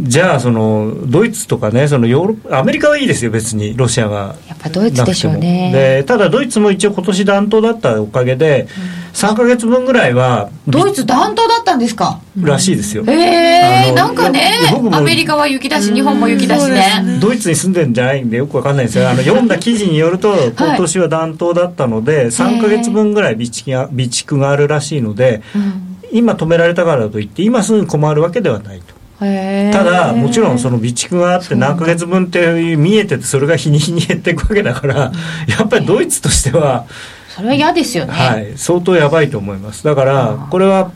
[0.00, 4.34] じゃあそのドイツとかねそのヨーロッアメリカはいいですよ別にロシアが。
[4.48, 5.70] やっぱドイツでしょうね。
[5.72, 8.64] でただドイツも一応今年暖冬だったおかげで、う
[9.10, 12.20] ん、3か月分ぐらいはドイツ暖冬だったんですか？
[12.40, 14.50] らしいですよ、へえなんかね
[14.90, 17.18] アメリカは雪だし日本も雪だしね。
[17.20, 19.08] ドイツに住んでるんじゃないんでよくわかんないんですよ。
[19.08, 19.44] あの読ん。
[19.46, 28.80] だ記事によると今年は暖冬だったので、はい、3か月分ぐらい備蓄が備蓄があるらしいので、うん、今止められたからといって今すぐ困るわけではない。
[28.80, 28.83] と
[29.18, 35.12] ただもちろんその備蓄があって何ヶ月分って見えててそれが日に日に減っていくわけだから
[35.46, 36.86] やっぱりドイツとしては
[37.28, 39.82] それは嫌ですよね、はい、相当やばいと思います。
[39.84, 40.92] だからこれは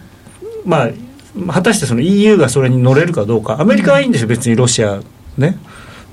[0.65, 3.61] まあ果たしてその EU がそれに乗れるかどうか。
[3.61, 5.01] アメリカはいいんですよ別にロシア
[5.37, 5.59] ね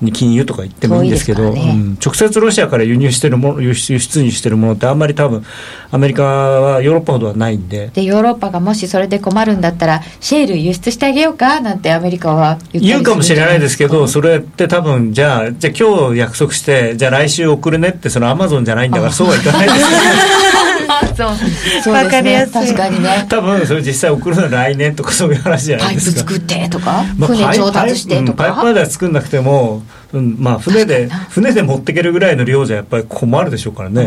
[0.00, 1.72] に禁輸とか言ってもいいんですけど、ね。
[1.74, 5.44] うん、直接ロシアから輸入してるもの輸出入してるものってあんまり多分
[5.90, 7.90] アメリカはヨーロッパほどはないんで。
[7.94, 20.75] でヨーロッパがもしそれで困るんだったらシェール輸出してあげようかなんてアメリカは言うかもしれないですけどそれって多分じゃあじゃあ今日約束してじゃあ来週送るねってそのアマゾンじゃないんだからそうはいかないですよね
[21.16, 22.52] そうわ、ね、かりやすい。
[22.52, 23.26] 確かにね。
[23.28, 26.16] 多分それ実際送るのは来年とかそういう話じゃないですか。
[26.16, 28.44] パイプ作ってとか、まあ、船調達してとか？
[28.44, 29.82] パイプまでは作んなくても
[30.12, 34.06] うん、まあ船で船で持っていけるぐらいの量じゃやっぱり困るでしょうからね。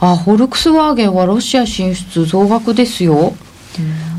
[0.00, 3.34] あフォルクスワーゲンはロシア進出増額ですよ。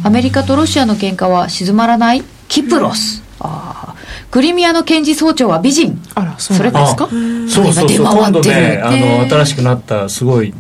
[0.03, 2.24] アメリカとロシアの喧嘩は静まらない？
[2.47, 3.24] キプロス。
[3.39, 3.95] あ
[4.30, 5.99] クリミアの検事総長は美人。
[6.16, 7.09] あら、それですか？
[7.49, 10.53] そうそうそう、今度ね、あの、新しくなったすごい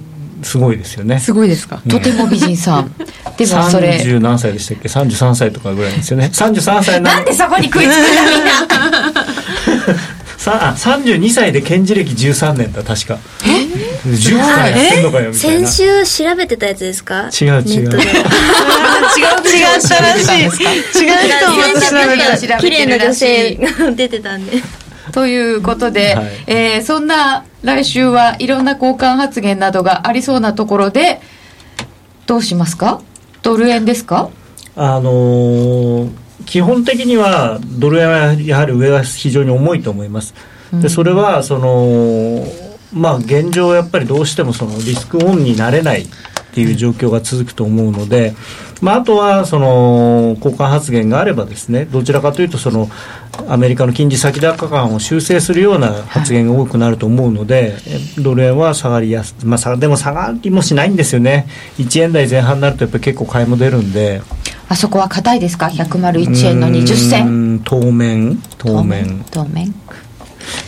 [0.43, 1.19] すごいですよね。
[1.19, 2.93] すごいですか、とても美人さん。
[3.37, 3.97] でもそれ。
[4.03, 6.29] 30何歳でしたっけ？33歳とかぐらいですよね。
[6.33, 8.51] 33歳なんでそこに食いつくんだみんな。
[10.41, 13.19] さあ32歳で検事歴13年だ確か。
[13.45, 15.67] え？10歳やってんのかよみたいな。
[15.69, 17.29] 先週調べてたやつですか？
[17.39, 17.81] 違う 違う。
[17.81, 17.97] 違う違っ
[19.87, 20.41] たらしい。
[20.41, 20.63] 違う人
[21.51, 23.55] も調べた綺麗な女性。
[23.55, 24.57] が 出てたんで
[25.11, 31.21] ということで、はい、えー、そんな来週はいろんな交換発言などがありそうなところで
[32.25, 33.01] どうしますか？
[33.41, 34.29] ドル円ですか？
[34.75, 36.09] あのー、
[36.45, 40.33] 基本的にはドル円はやはり上は非常に重いと思います。
[40.73, 42.45] でそれはその
[42.93, 46.05] まあ現状やっぱりどうしてもそのリスクオンになれない
[46.51, 48.35] っていう状況が続くと思うので、
[48.81, 52.89] まあ、あとはその交換発言があればですねどちらかというとその
[53.47, 57.77] アメリカの金利先高感を修正するような発言が多くなると思うので、
[58.17, 61.47] ドル円は下がりやす、まあ、でも下がりもしないんですよね。
[61.77, 64.21] 1円台前半になるとやっぱり結構買いも出るんで。
[64.67, 67.61] あそこは硬いですか？101円の20銭。
[67.63, 68.41] 当面。
[68.57, 69.73] 当面当面。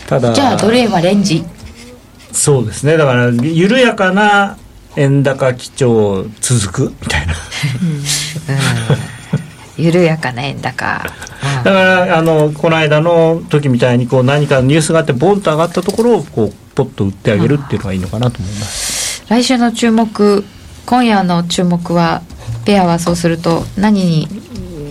[0.06, 1.44] ただじゃあドル円はレンジ。
[2.32, 2.96] そうですね。
[2.96, 4.56] だから緩やかな
[4.96, 6.94] 円高基調続く？
[7.02, 7.34] みたいな、
[9.76, 11.02] 緩やかな円高、
[11.64, 19.24] だからあのこの間の時みたいにこう何かニュースがあってボンと上がったところをこうポッと売ってあげるっていうのがいいのかなと思います。
[19.28, 20.44] 来週の注目
[20.86, 22.22] 今夜の注目は
[22.64, 24.28] ペアはそうすると何に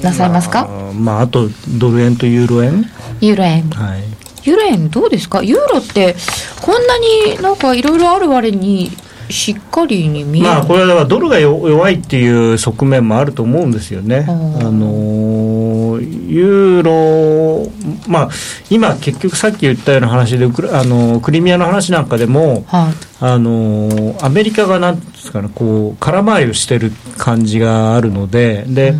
[0.01, 1.49] なさいますか、まあ、まあ、あと
[1.79, 2.85] ドル円とユーロ円？
[3.21, 3.69] ユーロ円。
[3.69, 4.03] はい。
[4.43, 5.41] ユーロ円どうですか？
[5.43, 6.15] ユーロって
[6.61, 8.91] こんなになんかいろいろある割に
[9.33, 10.47] しっかりに見える。
[10.47, 14.25] まあこれはドルが弱いっていう側面もあると思うんですよね。
[14.27, 17.71] あのユーロ
[18.07, 18.29] まあ
[18.69, 20.49] 今結局さっき言ったような話であ
[20.83, 28.93] のクリミアの話なんかでも、はい、あのアメリカがなんですかねこう空回りをしてる感じがあるのでで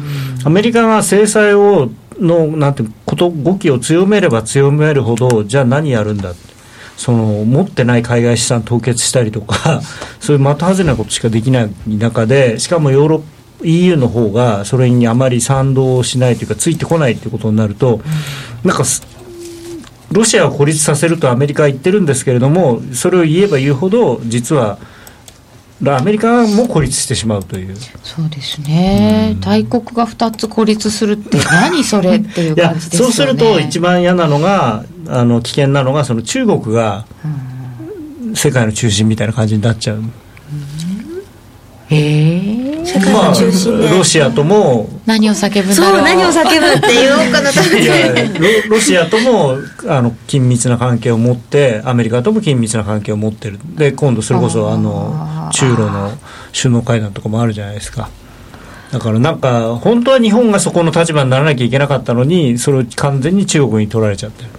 [0.44, 6.34] アメリカが制裁をのなんてこと動きを強めれば強めるほどじゃあ何やるんだ
[6.98, 9.82] その持ってない海外資産凍結したりとか
[10.20, 13.26] そういう的外れなことしかできない中でしかもヨーロッパ
[13.64, 18.02] EU の方がそれにあまり賛同しないというかついてこないということになると、
[18.64, 18.84] なんか
[20.12, 24.78] ロシアを孤立させるとアメリカは言ってるんですけれどもそれを言えば言うほど実は
[25.86, 27.76] アメリカも孤立してしまうという。
[28.04, 33.12] そうですね、うん、大国が2つ孤立するって何それっていう感じですよね。
[33.14, 37.06] そうすると一番嫌なのがあの危険なのがその中国が
[38.36, 40.12] 世界の中心みたいな感じになっちゃう、うん、
[41.90, 53.60] えー、世界の中心で、まあ、ロシアとも何を叫ぶんだそう何を叫ぶって言おうかなと思ってロシアともあの緊密な関係を持ってアメリカとも緊密な関係を持ってる。
[53.76, 56.12] で今度それこそあの中ロの
[56.54, 58.10] 首脳会談とかもあるじゃないですか。
[58.92, 64.50] だからなんか本当は日本がそこの立場にならなきゃいけなかったのにそれを完全に中国に取られちゃってる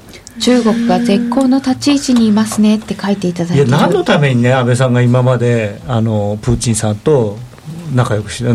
[0.40, 7.38] 中国が絶好の立ち位置にいますねって書いていただいていや何のためにね安倍さんが今まであのプーチンさんと
[7.94, 8.52] 仲良くしだ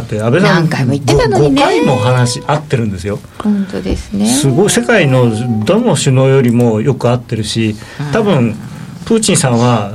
[0.00, 1.62] って安倍さん何回も言ってたのにね。
[1.62, 3.18] 5回も話合ってるんですよ。
[3.38, 4.26] 本当ですね。
[4.26, 5.30] すごい世界の
[5.64, 7.76] どの首脳よりもよく合ってるし
[8.12, 8.56] 多分
[9.04, 9.92] プーチンさんは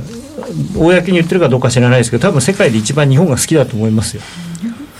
[0.76, 4.22] 公に言ってるかどうか知らないですけど多分世界で一番日本が好きだと思いますよ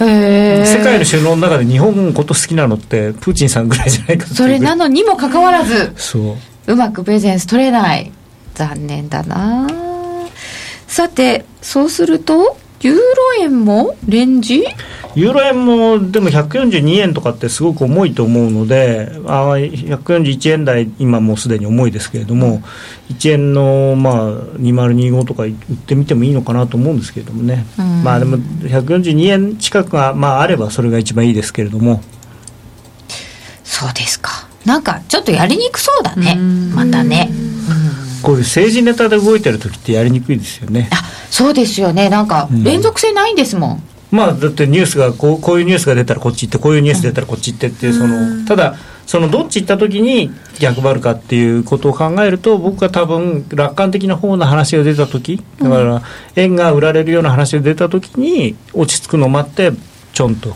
[0.04, 6.72] 世界の首脳の中で日本のこと好きなのってプーチンさんぐらいじゃないかそれなのにもかかわらずそう。
[6.72, 8.12] うまくプゼンス取れない。
[8.54, 9.68] 残念だな。
[10.86, 13.02] さてそうするとユーロ
[13.40, 14.64] 円もレンジ？
[15.14, 22.62] ユーロ円もでも142円とかってすごく重いと思うのであ141円台今もうすでに重いですけれども
[23.10, 25.54] 1円のまあ2025とか売っ
[25.86, 32.00] てみてもいいのかなと思うんですけれどもね、うん、まあでも142円近くがまああればそれが一番いいですけれども。
[33.64, 34.48] そうですか。
[34.64, 36.34] なんかちょっとやりにくそうだね。
[36.74, 37.30] またね、
[38.22, 40.88] こういう政治ネタで動いてる時ってやりにくいですよね。
[40.92, 40.96] あ
[41.30, 42.08] そうですよね。
[42.08, 56.02] なんか連続性ないんですもん、まあ、だってニュースがこうこういうニュースが出たらこっち行ってこういうニュース出たらこっち行ってってそのただそのどっち行った時に逆張るかっていうことを考えると僕は多分楽観的な方の話が出た時だから
[56.36, 59.72] 円が売られるような話が出た時に落ち着くのを待って
[60.12, 60.54] ちょんと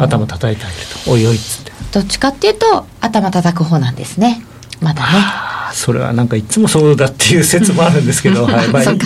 [0.00, 1.10] 頭叩いてあげると。
[1.10, 1.72] おいおいっつって。
[1.92, 4.44] どっちかっていうと頭叩く方なんですね
[4.82, 5.52] まだね。
[5.72, 8.96] それはなんかいつもそうだっていう説もあるんですけど、 はい、まあ、そそ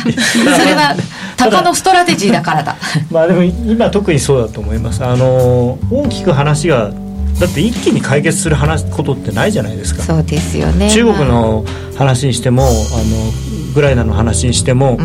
[0.65, 0.97] れは
[1.37, 2.77] 鷹のストラテジーだからだ。
[3.11, 5.05] まあでも今特にそうだと思います。
[5.05, 6.91] あの大きく話が
[7.39, 10.03] だって一気に解決する話ことってないじゃないですか。
[10.03, 10.91] そうですよね。
[10.91, 11.65] 中国の
[11.97, 12.73] 話にしてもあの
[13.71, 14.99] ウクライナの話にしても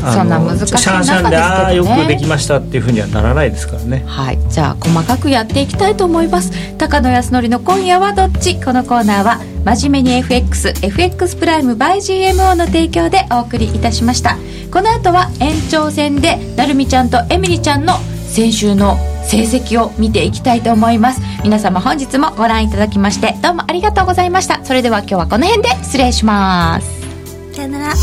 [0.00, 4.04] そんな難しいシャンシャンでああよくできましたっていうふうにはならないですからね。
[4.06, 4.38] はい。
[4.48, 6.50] じゃあ細かくやっていきたいと思います。
[6.76, 8.60] 高野康則の今夜はどっち？
[8.62, 14.36] このコーナーは真面目に FXFX プライム by GMO の提供でお送りいたしました。
[14.72, 17.94] この後は延長戦でなるみちゃんとエミリちゃんの
[18.28, 21.20] 先週の成績を見ていきたいと思います。
[21.42, 24.64] 皆様本日もご覧いただきましてどうもありがとうございました。
[24.64, 27.00] それでは今日はこの辺で失礼します。
[27.52, 27.94] さよなら